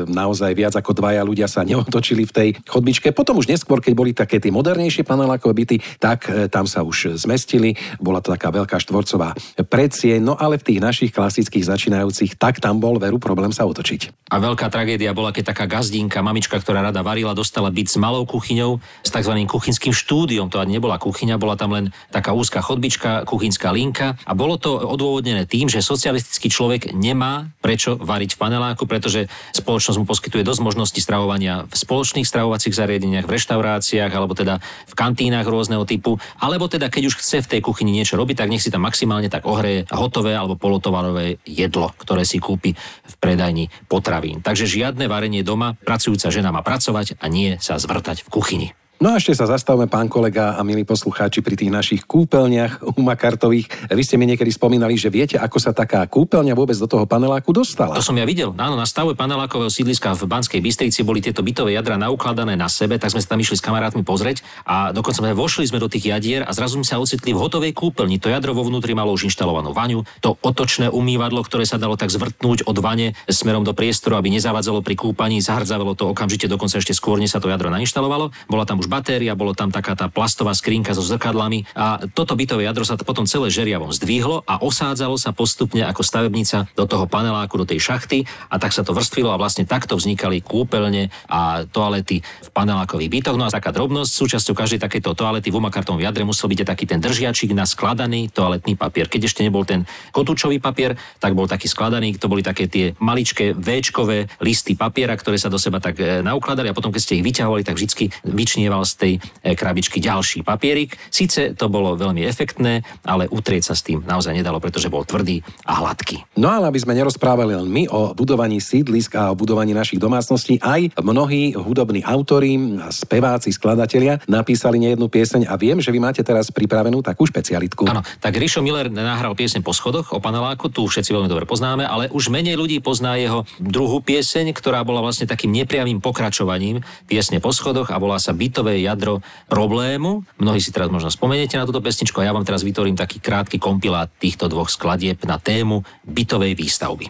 naozaj 0.10 0.52
viac 0.58 0.74
ako 0.76 0.92
dvaja 0.98 1.22
ľudia 1.24 1.48
sa 1.48 1.64
neotočili 1.64 2.28
v 2.28 2.34
tej 2.36 2.50
chodbičke. 2.68 3.16
Potom 3.16 3.40
už 3.40 3.48
neskôr, 3.48 3.80
keď 3.80 3.94
boli 3.96 4.12
také 4.12 4.44
tie 4.44 4.52
modernejšie 4.52 5.08
panelákové 5.08 5.54
byty, 5.56 5.78
tak 6.00 6.28
e, 6.28 6.48
tam 6.52 6.68
sa 6.68 6.84
už 6.84 7.16
zmestili. 7.16 7.76
Bola 8.02 8.20
to 8.20 8.34
taká 8.36 8.52
veľká 8.52 8.80
štvorcová 8.80 9.34
predsie 9.68 10.11
generácie, 10.12 10.24
no 10.24 10.36
ale 10.36 10.60
v 10.60 10.68
tých 10.68 10.80
našich 10.84 11.12
klasických 11.16 11.64
začínajúcich, 11.64 12.36
tak 12.36 12.60
tam 12.60 12.84
bol 12.84 13.00
veru 13.00 13.22
problém 13.22 13.56
sa 13.56 13.64
otočiť. 13.64 14.28
A 14.32 14.40
veľká 14.40 14.72
tragédia 14.72 15.12
bola, 15.16 15.32
keď 15.32 15.52
taká 15.56 15.68
gazdínka, 15.68 16.24
mamička, 16.24 16.60
ktorá 16.60 16.84
rada 16.84 17.04
varila, 17.04 17.36
dostala 17.36 17.68
byť 17.72 17.88
s 17.88 17.98
malou 18.00 18.24
kuchyňou, 18.24 18.80
s 19.04 19.10
tzv. 19.12 19.34
kuchynským 19.48 19.92
štúdiom. 19.92 20.48
To 20.52 20.64
ani 20.64 20.80
nebola 20.80 20.96
kuchyňa, 21.00 21.36
bola 21.36 21.60
tam 21.60 21.76
len 21.76 21.92
taká 22.12 22.32
úzka 22.32 22.64
chodbička, 22.64 23.28
kuchynská 23.28 23.76
linka. 23.76 24.16
A 24.24 24.32
bolo 24.32 24.56
to 24.56 24.80
odôvodnené 24.80 25.44
tým, 25.44 25.68
že 25.68 25.84
socialistický 25.84 26.48
človek 26.48 26.96
nemá 26.96 27.52
prečo 27.60 28.00
variť 28.00 28.36
v 28.36 28.40
paneláku, 28.40 28.88
pretože 28.88 29.28
spoločnosť 29.52 30.00
mu 30.00 30.08
poskytuje 30.08 30.48
dosť 30.48 30.62
možností 30.64 31.04
stravovania 31.04 31.68
v 31.68 31.76
spoločných 31.76 32.28
stravovacích 32.28 32.72
zariadeniach, 32.72 33.28
v 33.28 33.36
reštauráciách 33.36 34.12
alebo 34.16 34.32
teda 34.32 34.64
v 34.88 34.94
kantínach 34.96 35.44
rôzneho 35.44 35.84
typu, 35.84 36.24
alebo 36.40 36.72
teda 36.72 36.88
keď 36.88 37.12
už 37.12 37.20
chce 37.20 37.44
v 37.44 37.50
tej 37.58 37.62
kuchyni 37.62 37.92
niečo 37.92 38.16
robiť, 38.16 38.40
tak 38.40 38.50
nech 38.50 38.64
si 38.64 38.72
tam 38.72 38.88
maximálne 38.88 39.28
tak 39.28 39.44
ohreje 39.44 39.84
hotové 40.02 40.34
alebo 40.34 40.58
polotovarové 40.58 41.38
jedlo, 41.46 41.94
ktoré 42.02 42.26
si 42.26 42.42
kúpi 42.42 42.74
v 42.74 43.16
predajni 43.22 43.70
potravín. 43.86 44.42
Takže 44.42 44.66
žiadne 44.66 45.06
varenie 45.06 45.46
doma, 45.46 45.78
pracujúca 45.86 46.34
žena 46.34 46.50
má 46.50 46.66
pracovať 46.66 47.22
a 47.22 47.30
nie 47.30 47.62
sa 47.62 47.78
zvrtať 47.78 48.26
v 48.26 48.32
kuchyni. 48.34 48.70
No 49.02 49.10
a 49.10 49.18
ešte 49.18 49.34
sa 49.34 49.50
zastavme, 49.50 49.90
pán 49.90 50.06
kolega 50.06 50.54
a 50.54 50.62
milí 50.62 50.86
poslucháči, 50.86 51.42
pri 51.42 51.58
tých 51.58 51.74
našich 51.74 52.06
kúpeľniach 52.06 52.86
u 52.86 53.02
Makartových. 53.02 53.90
Vy 53.90 54.04
ste 54.06 54.14
mi 54.14 54.30
niekedy 54.30 54.54
spomínali, 54.54 54.94
že 54.94 55.10
viete, 55.10 55.42
ako 55.42 55.58
sa 55.58 55.74
taká 55.74 56.06
kúpeľňa 56.06 56.54
vôbec 56.54 56.78
do 56.78 56.86
toho 56.86 57.10
paneláku 57.10 57.50
dostala. 57.50 57.98
To 57.98 58.06
som 58.06 58.14
ja 58.14 58.30
videl. 58.30 58.54
Áno, 58.62 58.78
na 58.78 58.86
stave 58.86 59.18
panelákového 59.18 59.74
sídliska 59.74 60.14
v 60.14 60.30
Banskej 60.30 60.62
Bystrici 60.62 61.02
boli 61.02 61.18
tieto 61.18 61.42
bytové 61.42 61.74
jadra 61.74 61.98
naukladané 61.98 62.54
na 62.54 62.70
sebe, 62.70 63.02
tak 63.02 63.10
sme 63.10 63.26
sa 63.26 63.34
tam 63.34 63.42
išli 63.42 63.58
s 63.58 63.66
kamarátmi 63.66 64.06
pozrieť 64.06 64.46
a 64.70 64.94
dokonca 64.94 65.26
sme 65.26 65.34
vošli 65.34 65.66
sme 65.66 65.82
do 65.82 65.90
tých 65.90 66.06
jadier 66.14 66.46
a 66.46 66.54
zrazu 66.54 66.78
sme 66.78 66.86
sa 66.86 67.02
ocitli 67.02 67.34
v 67.34 67.42
hotovej 67.42 67.74
kúpeľni. 67.74 68.22
To 68.22 68.30
jadro 68.30 68.54
vo 68.54 68.70
vnútri 68.70 68.94
malo 68.94 69.18
už 69.18 69.34
inštalovanú 69.34 69.74
vaňu, 69.74 70.06
to 70.22 70.38
otočné 70.46 70.94
umývadlo, 70.94 71.42
ktoré 71.42 71.66
sa 71.66 71.82
dalo 71.82 71.98
tak 71.98 72.14
zvrtnúť 72.14 72.70
od 72.70 72.78
vane 72.78 73.18
smerom 73.26 73.66
do 73.66 73.74
priestoru, 73.74 74.22
aby 74.22 74.30
nezavadzalo 74.30 74.86
pri 74.86 74.94
kúpaní, 74.94 75.42
zahrdzavalo 75.42 75.98
to 75.98 76.06
okamžite, 76.06 76.46
dokonca 76.46 76.78
ešte 76.78 76.94
skôr, 76.94 77.18
sa 77.26 77.42
to 77.42 77.50
jadro 77.50 77.74
nainštalovalo. 77.74 78.30
Bola 78.46 78.70
tam 78.70 78.78
už 78.78 78.91
batéria, 78.92 79.40
bolo 79.40 79.56
tam 79.56 79.72
taká 79.72 79.96
tá 79.96 80.12
plastová 80.12 80.52
skrinka 80.52 80.92
so 80.92 81.00
zrkadlami 81.00 81.64
a 81.72 82.04
toto 82.12 82.36
bytové 82.36 82.68
jadro 82.68 82.84
sa 82.84 83.00
to 83.00 83.08
potom 83.08 83.24
celé 83.24 83.48
žeriavom 83.48 83.96
zdvihlo 83.96 84.44
a 84.44 84.60
osádzalo 84.60 85.16
sa 85.16 85.32
postupne 85.32 85.88
ako 85.88 86.04
stavebnica 86.04 86.68
do 86.76 86.84
toho 86.84 87.08
paneláku, 87.08 87.56
do 87.56 87.64
tej 87.64 87.80
šachty 87.80 88.28
a 88.52 88.60
tak 88.60 88.76
sa 88.76 88.84
to 88.84 88.92
vrstvilo 88.92 89.32
a 89.32 89.40
vlastne 89.40 89.64
takto 89.64 89.96
vznikali 89.96 90.44
kúpeľne 90.44 91.08
a 91.32 91.64
toalety 91.72 92.20
v 92.20 92.50
panelákových 92.52 93.08
bytoch. 93.08 93.40
No 93.40 93.48
a 93.48 93.54
taká 93.54 93.72
drobnosť, 93.72 94.12
súčasťou 94.12 94.52
každej 94.52 94.84
takejto 94.84 95.16
toalety 95.16 95.48
v 95.48 95.58
umakartovom 95.64 96.04
jadre 96.04 96.28
musel 96.28 96.52
byť 96.52 96.68
taký 96.68 96.86
ten 96.90 97.00
držiačik 97.00 97.56
na 97.56 97.64
skladaný 97.64 98.28
toaletný 98.34 98.76
papier. 98.76 99.08
Keď 99.08 99.32
ešte 99.32 99.46
nebol 99.48 99.64
ten 99.64 99.88
kotúčový 100.12 100.60
papier, 100.60 101.00
tak 101.24 101.38
bol 101.38 101.48
taký 101.48 101.72
skladaný, 101.72 102.20
to 102.20 102.28
boli 102.28 102.44
také 102.44 102.68
tie 102.68 102.98
maličké 103.00 103.56
V-čkové 103.56 104.28
listy 104.42 104.76
papiera, 104.76 105.16
ktoré 105.16 105.38
sa 105.38 105.48
do 105.48 105.62
seba 105.62 105.78
tak 105.78 106.02
e, 106.02 106.26
naukladali 106.26 106.68
a 106.68 106.76
potom, 106.76 106.90
keď 106.90 107.02
ste 107.02 107.18
ich 107.22 107.26
vyťahovali, 107.26 107.64
tak 107.64 107.78
vždy 107.78 108.10
vyčnieval 108.26 108.81
z 108.86 108.94
tej 108.98 109.14
E, 109.42 109.58
krabičky 109.58 109.98
ďalší 109.98 110.46
papierik. 110.46 110.94
Sice 111.10 111.58
to 111.58 111.66
bolo 111.66 111.98
veľmi 111.98 112.22
efektné, 112.22 112.86
ale 113.02 113.26
utrieť 113.26 113.74
sa 113.74 113.76
s 113.76 113.82
tým 113.82 114.06
naozaj 114.06 114.38
nedalo, 114.38 114.62
pretože 114.62 114.86
bol 114.86 115.02
tvrdý 115.02 115.42
a 115.66 115.82
hladký. 115.82 116.38
No 116.38 116.54
ale 116.54 116.70
aby 116.70 116.78
sme 116.78 116.94
nerozprávali 116.94 117.58
len 117.58 117.66
my 117.66 117.90
o 117.90 118.14
budovaní 118.14 118.62
sídlisk 118.62 119.18
a 119.18 119.34
o 119.34 119.38
budovaní 119.38 119.74
našich 119.74 119.98
domácností, 119.98 120.62
aj 120.62 120.94
mnohí 121.02 121.58
hudobní 121.58 122.06
autori, 122.06 122.54
speváci, 122.94 123.50
skladatelia 123.50 124.22
napísali 124.30 124.78
nejednú 124.78 125.10
pieseň 125.10 125.50
a 125.50 125.58
viem, 125.58 125.82
že 125.82 125.90
vy 125.90 125.98
máte 125.98 126.22
teraz 126.22 126.54
pripravenú 126.54 127.02
takú 127.02 127.26
špecialitku. 127.26 127.90
Áno, 127.90 128.06
tak 128.22 128.38
Rišo 128.38 128.62
Miller 128.62 128.94
nahral 128.94 129.34
pieseň 129.34 129.66
po 129.66 129.74
schodoch 129.74 130.14
o 130.14 130.22
paneláku, 130.22 130.70
tu 130.70 130.86
všetci 130.86 131.10
veľmi 131.10 131.26
dobre 131.34 131.50
poznáme, 131.50 131.82
ale 131.82 132.14
už 132.14 132.30
menej 132.30 132.62
ľudí 132.62 132.78
pozná 132.78 133.18
jeho 133.18 133.42
druhú 133.58 134.06
pieseň, 134.06 134.54
ktorá 134.54 134.86
bola 134.86 135.02
vlastne 135.02 135.26
takým 135.26 135.50
nepriamým 135.50 135.98
pokračovaním 135.98 136.86
piesne 137.10 137.42
po 137.42 137.50
schodoch 137.50 137.90
a 137.90 137.98
volá 137.98 138.22
sa 138.22 138.38
Bytové 138.38 138.61
jadro 138.62 139.02
jadro 139.02 139.26
problému. 139.50 140.22
Mnohí 140.38 140.62
si 140.62 140.70
teraz 140.70 140.94
možno 140.94 141.10
spomeniete 141.10 141.58
na 141.58 141.66
túto 141.66 141.82
pesničku 141.82 142.22
a 142.22 142.30
ja 142.30 142.36
vám 142.36 142.46
teraz 142.46 142.62
vytvorím 142.62 142.94
taký 142.94 143.18
krátky 143.18 143.58
kompilát 143.58 144.14
týchto 144.22 144.46
dvoch 144.46 144.70
skladieb 144.70 145.18
na 145.26 145.42
tému 145.42 145.82
bytovej 146.06 146.54
výstavby. 146.54 147.10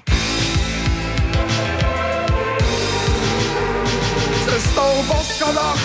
Cestou 4.47 4.93
po 5.05 5.19
schodoch, 5.19 5.79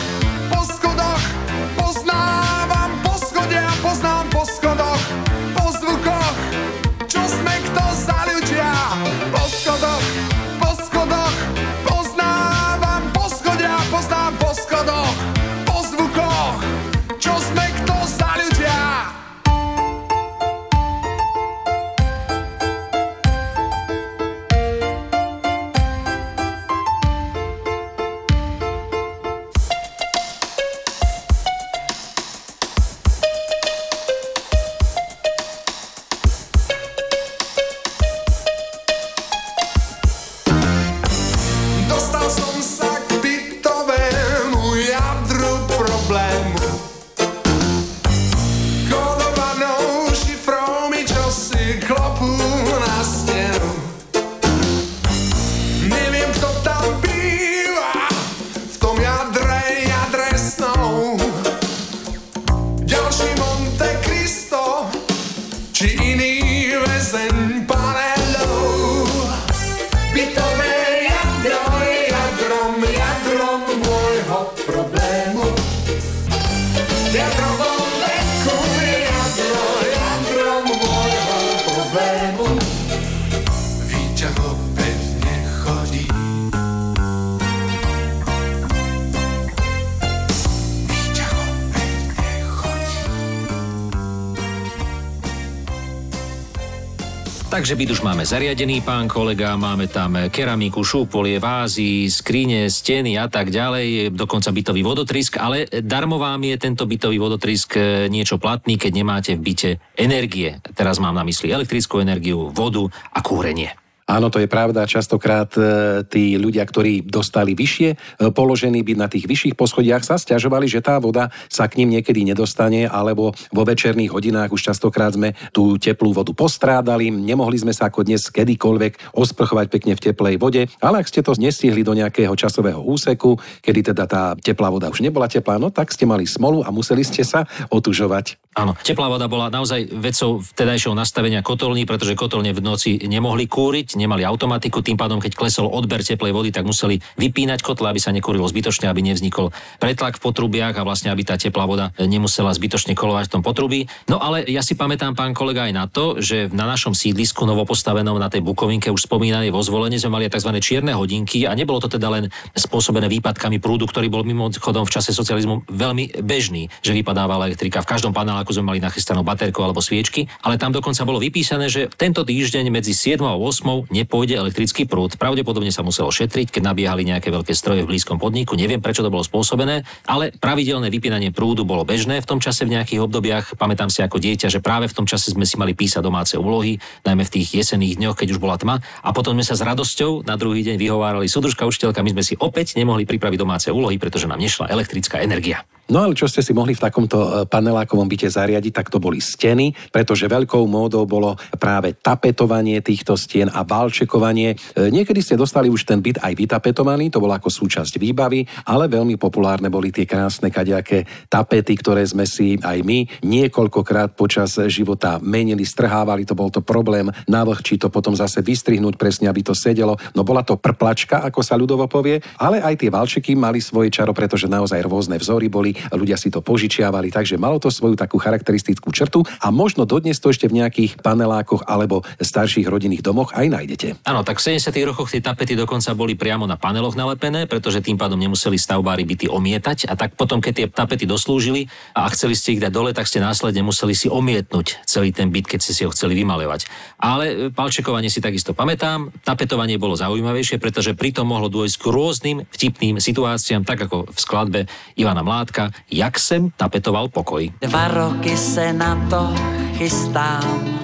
Takže 97.67 97.83
byt 97.83 97.99
už 97.99 98.07
máme 98.07 98.23
zariadený, 98.23 98.79
pán 98.87 99.11
kolega, 99.11 99.59
máme 99.59 99.91
tam 99.91 100.31
keramiku, 100.31 100.87
šúpolie, 100.87 101.43
vázy, 101.43 102.07
skrine, 102.07 102.71
steny 102.71 103.19
a 103.19 103.27
tak 103.27 103.51
ďalej, 103.51 104.15
dokonca 104.15 104.55
bytový 104.55 104.87
vodotrisk, 104.87 105.35
ale 105.35 105.67
darmo 105.83 106.15
vám 106.15 106.47
je 106.47 106.63
tento 106.63 106.87
bytový 106.87 107.19
vodotrisk 107.19 107.75
e, 107.75 108.07
niečo 108.07 108.39
platný, 108.39 108.79
keď 108.79 108.93
nemáte 108.95 109.33
v 109.35 109.51
byte 109.51 109.71
energie. 109.99 110.63
Teraz 110.79 111.03
mám 111.03 111.19
na 111.19 111.27
mysli 111.27 111.51
elektrickú 111.51 111.99
energiu, 111.99 112.55
vodu 112.55 112.87
a 113.11 113.19
kúrenie. 113.19 113.75
Áno, 114.07 114.31
to 114.31 114.39
je 114.39 114.47
pravda. 114.47 114.87
Častokrát 114.87 115.51
e, 115.59 115.63
tí 116.07 116.39
ľudia, 116.39 116.63
ktorí 116.63 117.03
dostali 117.03 117.59
vyššie 117.59 117.91
e, 117.91 117.97
položený 118.31 118.87
byt 118.87 118.99
na 119.03 119.11
tých 119.11 119.27
vyšších 119.27 119.59
poschodiach, 119.59 120.07
sa 120.07 120.15
stiažovali, 120.15 120.71
že 120.71 120.79
tá 120.79 121.03
voda 121.03 121.35
sa 121.51 121.67
k 121.67 121.83
ním 121.83 121.99
niekedy 121.99 122.23
nedostane, 122.23 122.87
alebo 122.87 123.35
vo 123.51 123.63
večerných 123.67 124.15
hodinách 124.15 124.55
už 124.55 124.71
častokrát 124.71 125.11
sme 125.11 125.35
tú 125.51 125.75
teplú 125.75 126.15
vodu 126.15 126.31
postrádali, 126.31 127.11
nemohli 127.11 127.59
sme 127.59 127.75
sa 127.75 127.91
ako 127.91 128.07
dnes 128.07 128.31
kedykoľvek 128.31 129.11
osprchovať 129.11 129.67
pekne 129.75 129.99
v 129.99 130.05
teplej 130.07 130.39
vode, 130.39 130.71
ale 130.79 131.03
ak 131.03 131.11
ste 131.11 131.27
to 131.27 131.35
nestihli 131.35 131.83
do 131.83 131.91
nejakého 131.99 132.39
časového 132.39 132.79
úseku, 132.87 133.43
kedy 133.59 133.91
teda 133.91 134.07
tá 134.07 134.39
teplá 134.39 134.71
voda 134.71 134.87
už 134.87 135.03
nebola 135.03 135.27
teplá, 135.27 135.59
no 135.59 135.75
tak 135.75 135.91
ste 135.91 136.07
mali 136.07 136.31
smolu 136.31 136.63
a 136.63 136.71
museli 136.71 137.03
ste 137.03 137.27
sa 137.27 137.43
otužovať. 137.75 138.39
Áno, 138.57 138.73
teplá 138.73 139.11
voda 139.13 139.29
bola 139.29 139.53
naozaj 139.53 139.85
vecou 140.01 140.41
vtedajšieho 140.41 140.97
nastavenia 140.97 141.45
kotolní, 141.45 141.85
pretože 141.85 142.17
kotolne 142.17 142.57
v 142.57 142.65
noci 142.65 142.97
nemohli 143.05 143.45
kúriť, 143.45 143.96
nemali 143.97 144.23
automatiku, 144.23 144.85
tým 144.85 145.01
pádom, 145.01 145.19
keď 145.19 145.33
klesol 145.35 145.67
odber 145.67 146.05
teplej 146.05 146.33
vody, 146.37 146.53
tak 146.53 146.69
museli 146.69 147.01
vypínať 147.17 147.65
kotle, 147.65 147.89
aby 147.89 147.99
sa 147.99 148.13
nekurilo 148.13 148.47
zbytočne, 148.47 148.87
aby 148.87 149.03
nevznikol 149.03 149.51
pretlak 149.81 150.21
v 150.21 150.25
potrubiach 150.29 150.77
a 150.79 150.87
vlastne 150.87 151.11
aby 151.11 151.25
tá 151.25 151.35
teplá 151.41 151.65
voda 151.65 151.91
nemusela 151.99 152.53
zbytočne 152.53 152.93
kolovať 152.93 153.27
v 153.29 153.33
tom 153.33 153.43
potrubí. 153.43 153.89
No 154.07 154.21
ale 154.21 154.45
ja 154.47 154.61
si 154.61 154.77
pamätám, 154.77 155.17
pán 155.17 155.33
kolega, 155.33 155.67
aj 155.67 155.75
na 155.75 155.85
to, 155.89 156.21
že 156.21 156.53
na 156.53 156.69
našom 156.69 156.93
sídlisku 156.93 157.43
novopostavenom 157.49 158.21
na 158.21 158.29
tej 158.29 158.45
Bukovinke 158.45 158.93
už 158.93 159.09
spomínanej 159.09 159.51
vo 159.51 159.65
zvolení 159.65 159.97
sme 159.97 160.21
mali 160.21 160.29
tzv. 160.29 160.53
čierne 160.61 160.93
hodinky 160.93 161.49
a 161.49 161.57
nebolo 161.57 161.81
to 161.81 161.89
teda 161.89 162.09
len 162.13 162.25
spôsobené 162.53 163.09
výpadkami 163.09 163.59
prúdu, 163.59 163.89
ktorý 163.89 164.13
bol 164.13 164.23
mimochodom 164.23 164.85
v 164.85 164.93
čase 164.93 165.17
socializmu 165.17 165.65
veľmi 165.71 166.21
bežný, 166.21 166.69
že 166.85 166.93
vypadávala 166.93 167.49
elektrika. 167.49 167.81
V 167.81 167.91
každom 167.91 168.13
paneláku 168.13 168.53
sme 168.53 168.75
mali 168.75 168.79
nachystanú 168.83 169.25
baterku 169.25 169.65
alebo 169.65 169.81
sviečky, 169.81 170.29
ale 170.43 170.61
tam 170.61 170.75
dokonca 170.75 171.07
bolo 171.09 171.23
vypísané, 171.23 171.71
že 171.73 171.89
tento 171.95 172.27
týždeň 172.27 172.69
medzi 172.69 172.93
7 172.93 173.23
a 173.25 173.39
8 173.39 173.86
nepôjde 173.91 174.39
elektrický 174.39 174.85
prúd. 174.89 175.15
Pravdepodobne 175.19 175.71
sa 175.71 175.85
muselo 175.87 176.11
šetriť, 176.11 176.51
keď 176.55 176.63
nabiehali 176.73 177.07
nejaké 177.07 177.31
veľké 177.31 177.53
stroje 177.53 177.85
v 177.85 177.91
blízkom 177.95 178.19
podniku. 178.19 178.59
Neviem, 178.59 178.83
prečo 178.83 179.05
to 179.05 179.13
bolo 179.13 179.23
spôsobené, 179.23 179.87
ale 180.09 180.35
pravidelné 180.37 180.91
vypínanie 180.91 181.31
prúdu 181.31 181.63
bolo 181.63 181.87
bežné 181.87 182.19
v 182.23 182.29
tom 182.29 182.39
čase 182.43 182.67
v 182.67 182.79
nejakých 182.79 183.03
obdobiach. 183.05 183.45
Pamätám 183.61 183.93
si 183.93 184.03
ako 184.03 184.19
dieťa, 184.19 184.49
že 184.49 184.65
práve 184.65 184.89
v 184.91 184.97
tom 184.97 185.07
čase 185.07 185.35
sme 185.35 185.45
si 185.45 185.61
mali 185.61 185.77
písať 185.77 186.03
domáce 186.03 186.35
úlohy, 186.35 186.79
najmä 187.05 187.23
v 187.27 187.35
tých 187.41 187.63
jesenných 187.63 187.99
dňoch, 188.01 188.17
keď 188.17 188.29
už 188.35 188.43
bola 188.43 188.57
tma. 188.57 188.81
A 189.05 189.11
potom 189.13 189.37
sme 189.37 189.45
sa 189.45 189.59
s 189.59 189.63
radosťou 189.63 190.25
na 190.25 190.35
druhý 190.41 190.65
deň 190.65 190.81
vyhovárali 190.81 191.29
súdružka 191.29 191.69
učiteľka, 191.69 192.01
my 192.03 192.17
sme 192.17 192.25
si 192.25 192.35
opäť 192.41 192.79
nemohli 192.79 193.05
pripraviť 193.05 193.39
domáce 193.39 193.69
úlohy, 193.69 194.01
pretože 194.01 194.25
nám 194.25 194.41
nešla 194.41 194.73
elektrická 194.73 195.21
energia. 195.21 195.63
No 195.87 196.03
ale 196.03 196.19
čo 196.19 196.27
ste 196.27 196.43
si 196.43 196.51
mohli 196.51 196.75
v 196.75 196.83
takomto 196.83 197.19
e, 197.23 197.29
panelákovom 197.47 198.11
byte 198.11 198.27
zariadiť, 198.27 198.73
tak 198.75 198.91
to 198.91 198.99
boli 198.99 199.23
steny, 199.23 199.71
pretože 199.95 200.27
veľkou 200.27 200.67
módou 200.67 201.07
bolo 201.07 201.39
práve 201.63 201.95
tapetovanie 201.95 202.83
týchto 202.83 203.15
stien 203.15 203.47
a 203.47 203.63
balčekovanie. 203.63 204.59
E, 204.75 204.91
niekedy 204.91 205.23
ste 205.23 205.39
dostali 205.39 205.71
už 205.71 205.87
ten 205.87 206.03
byt 206.03 206.19
aj 206.27 206.35
vytapetovaný, 206.35 207.15
to 207.15 207.23
bolo 207.23 207.39
ako 207.39 207.55
súčasť 207.55 208.03
výbavy, 208.03 208.43
ale 208.67 208.91
veľmi 208.91 209.15
populárne 209.15 209.71
boli 209.71 209.95
tie 209.95 210.11
krásne 210.11 210.51
kadejaké 210.51 211.07
tapety, 211.31 211.79
ktoré 211.79 212.03
sme 212.03 212.27
si 212.27 212.59
aj 212.59 212.83
my 212.83 213.23
niekoľkokrát 213.23 214.19
počas 214.19 214.59
života 214.67 215.23
menili, 215.23 215.63
strhávali, 215.63 216.27
to 216.27 216.35
bol 216.35 216.51
to 216.51 216.67
problém 216.67 217.15
navlhčiť 217.31 217.87
to 217.87 217.89
potom 217.95 218.19
zase 218.19 218.43
vystrihnúť 218.43 218.99
presne, 218.99 219.31
aby 219.31 219.47
to 219.47 219.55
sedelo. 219.55 219.95
No 220.19 220.27
bola 220.27 220.43
to 220.43 220.59
prplačka, 220.59 221.23
ako 221.23 221.47
sa 221.47 221.55
ľudovo 221.55 221.87
povie, 221.87 222.19
ale 222.43 222.59
aj 222.59 222.75
tie 222.75 222.91
valčeky 222.91 223.39
mali 223.39 223.63
svoje 223.63 223.95
čaro, 223.95 224.11
pretože 224.11 224.51
naozaj 224.51 224.83
rôzne 224.83 225.15
vzory 225.23 225.47
boli 225.47 225.76
ľudia 225.93 226.17
si 226.19 226.33
to 226.33 226.41
požičiavali, 226.43 227.13
takže 227.13 227.41
malo 227.41 227.61
to 227.61 227.73
svoju 227.73 227.95
takú 227.97 228.17
charakteristickú 228.21 228.91
črtu 228.91 229.23
a 229.43 229.49
možno 229.51 229.89
dodnes 229.89 230.19
to 230.19 230.31
ešte 230.33 230.49
v 230.49 230.63
nejakých 230.65 231.01
panelákoch 231.01 231.67
alebo 231.69 232.03
starších 232.21 232.67
rodinných 232.69 233.05
domoch 233.05 233.33
aj 233.37 233.47
nájdete. 233.49 233.89
Áno, 234.05 234.27
tak 234.27 234.43
v 234.43 234.59
70. 234.59 234.73
rokoch 234.89 235.09
tie 235.13 235.23
tapety 235.23 235.55
dokonca 235.55 235.93
boli 235.97 236.19
priamo 236.19 236.45
na 236.45 236.59
paneloch 236.59 236.99
nalepené, 236.99 237.49
pretože 237.49 237.83
tým 237.85 237.97
pádom 237.97 238.19
nemuseli 238.21 238.59
stavbári 238.59 239.07
byty 239.07 239.27
omietať 239.31 239.89
a 239.89 239.95
tak 239.95 240.19
potom, 240.19 240.43
keď 240.43 240.53
tie 240.53 240.67
tapety 240.69 241.05
doslúžili 241.05 241.69
a 241.97 242.09
chceli 242.13 242.35
ste 242.35 242.59
ich 242.59 242.63
dať 242.63 242.73
dole, 242.73 242.91
tak 242.93 243.09
ste 243.09 243.23
následne 243.23 243.63
museli 243.65 243.95
si 243.97 244.07
omietnúť 244.11 244.85
celý 244.85 245.13
ten 245.13 245.33
byt, 245.33 245.47
keď 245.47 245.61
ste 245.63 245.73
si 245.73 245.83
ho 245.85 245.91
chceli 245.93 246.19
vymalovať. 246.19 246.69
Ale 247.01 247.25
e, 247.27 247.35
palčekovanie 247.53 248.13
si 248.13 248.21
takisto 248.21 248.53
pamätám, 248.57 249.13
tapetovanie 249.23 249.81
bolo 249.81 249.97
zaujímavejšie, 249.99 250.61
pretože 250.61 250.97
pritom 250.97 251.29
mohlo 251.29 251.49
dôjsť 251.49 251.77
k 251.81 251.85
rôznym 251.91 252.39
vtipným 252.51 253.01
situáciám, 253.01 253.63
tak 253.65 253.87
ako 253.87 254.09
v 254.09 254.19
skladbe 254.19 254.61
Ivana 254.97 255.23
Mládka, 255.23 255.66
Jak 255.91 256.19
jsem 256.19 256.51
tapetoval 256.57 257.09
pokoj. 257.09 257.53
Dva 257.61 257.89
roky 257.89 258.37
se 258.37 258.73
na 258.73 259.07
to 259.11 259.35
chystám, 259.77 260.79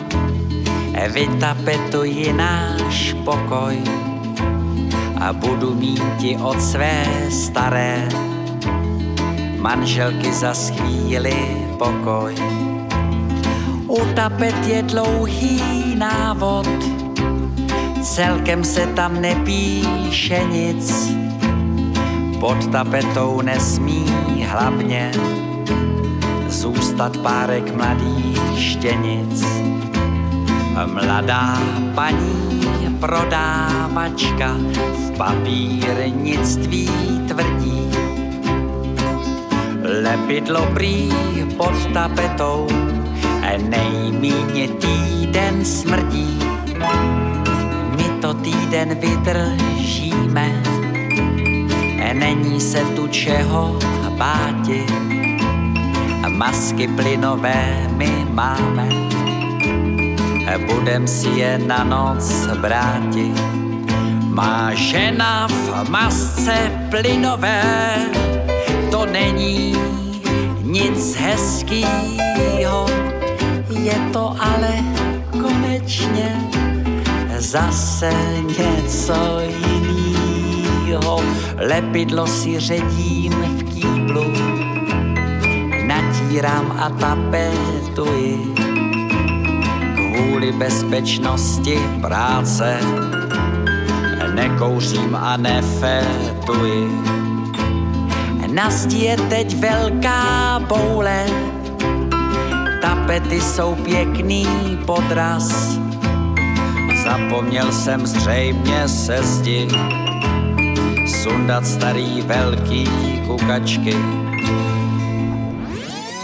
vytapetuji 1.09 2.33
náš 2.33 3.17
pokoj. 3.25 3.83
A 5.21 5.33
budu 5.33 5.75
mít 5.75 6.03
od 6.43 6.63
své 6.63 7.07
staré. 7.31 8.09
Manželky 9.59 10.33
za 10.33 10.55
chvíli 10.55 11.37
pokoj. 11.79 12.35
U 13.87 14.01
tapet 14.15 14.67
je 14.67 14.83
dlouhý 14.83 15.95
návod, 15.99 16.69
celkem 18.03 18.65
se 18.65 18.87
tam 18.87 19.21
nepíše 19.21 20.45
nic, 20.51 21.15
pod 22.43 22.67
tapetou 22.75 23.41
nesmí 23.41 24.05
hlavně 24.51 25.13
zůstat 26.49 27.17
párek 27.17 27.75
mladých 27.75 28.41
štěnic. 28.59 29.47
Mladá 30.87 31.59
paní 31.95 32.67
prodávačka 33.01 34.57
v 34.95 35.17
papírnictví 35.17 36.91
tvrdí, 37.29 37.91
lepidlo 40.03 40.67
prý 40.75 41.13
pod 41.57 41.93
tapetou 41.95 42.67
nejmíně 43.69 44.69
týden 44.69 45.65
smrdí. 45.65 46.39
My 47.97 48.05
to 48.21 48.35
týden 48.35 48.95
vydržíme, 48.95 50.72
není 52.15 52.61
se 52.61 52.85
tu 52.97 53.09
čeho 53.09 53.79
báti. 54.19 54.87
Masky 56.29 56.89
plynové 56.89 57.89
my 57.97 58.27
máme, 58.31 58.89
budem 60.67 61.07
si 61.07 61.29
je 61.29 61.59
na 61.59 61.85
noc 61.85 62.47
bráti. 62.61 63.33
Má 64.33 64.75
žena 64.75 65.49
v 65.49 65.91
masce 65.91 66.73
plynové, 66.91 67.63
to 68.91 69.07
není 69.07 69.77
nic 70.63 71.17
hezkýho, 71.17 72.87
je 73.71 73.95
to 74.13 74.37
ale 74.41 74.75
konečně 75.31 76.41
zase 77.39 78.13
něco 78.59 79.41
jiného 79.41 80.12
ho 80.95 81.21
lepidlo 81.57 82.27
si 82.27 82.61
ředím 82.61 83.33
v 83.33 83.63
kýblu, 83.63 84.33
natírám 85.87 86.77
a 86.79 86.89
tapetuji 86.89 88.55
kvůli 89.95 90.53
bezpečnosti 90.53 91.79
práce. 92.01 92.79
Nekouřím 94.35 95.17
a 95.17 95.37
nefetuji. 95.37 96.89
Na 98.53 98.69
je 98.89 99.17
teď 99.17 99.57
velká 99.57 100.61
boule, 100.69 101.27
tapety 102.83 103.41
jsou 103.41 103.75
pěkný 103.75 104.47
podraz. 104.87 105.79
Zapomněl 107.05 107.73
jsem 107.73 108.07
zřejmě 108.07 108.89
se 108.89 109.23
zdi 109.23 109.69
sundat 111.23 111.63
starý 111.63 112.19
veľký 112.27 112.83
kukačky. 113.31 113.95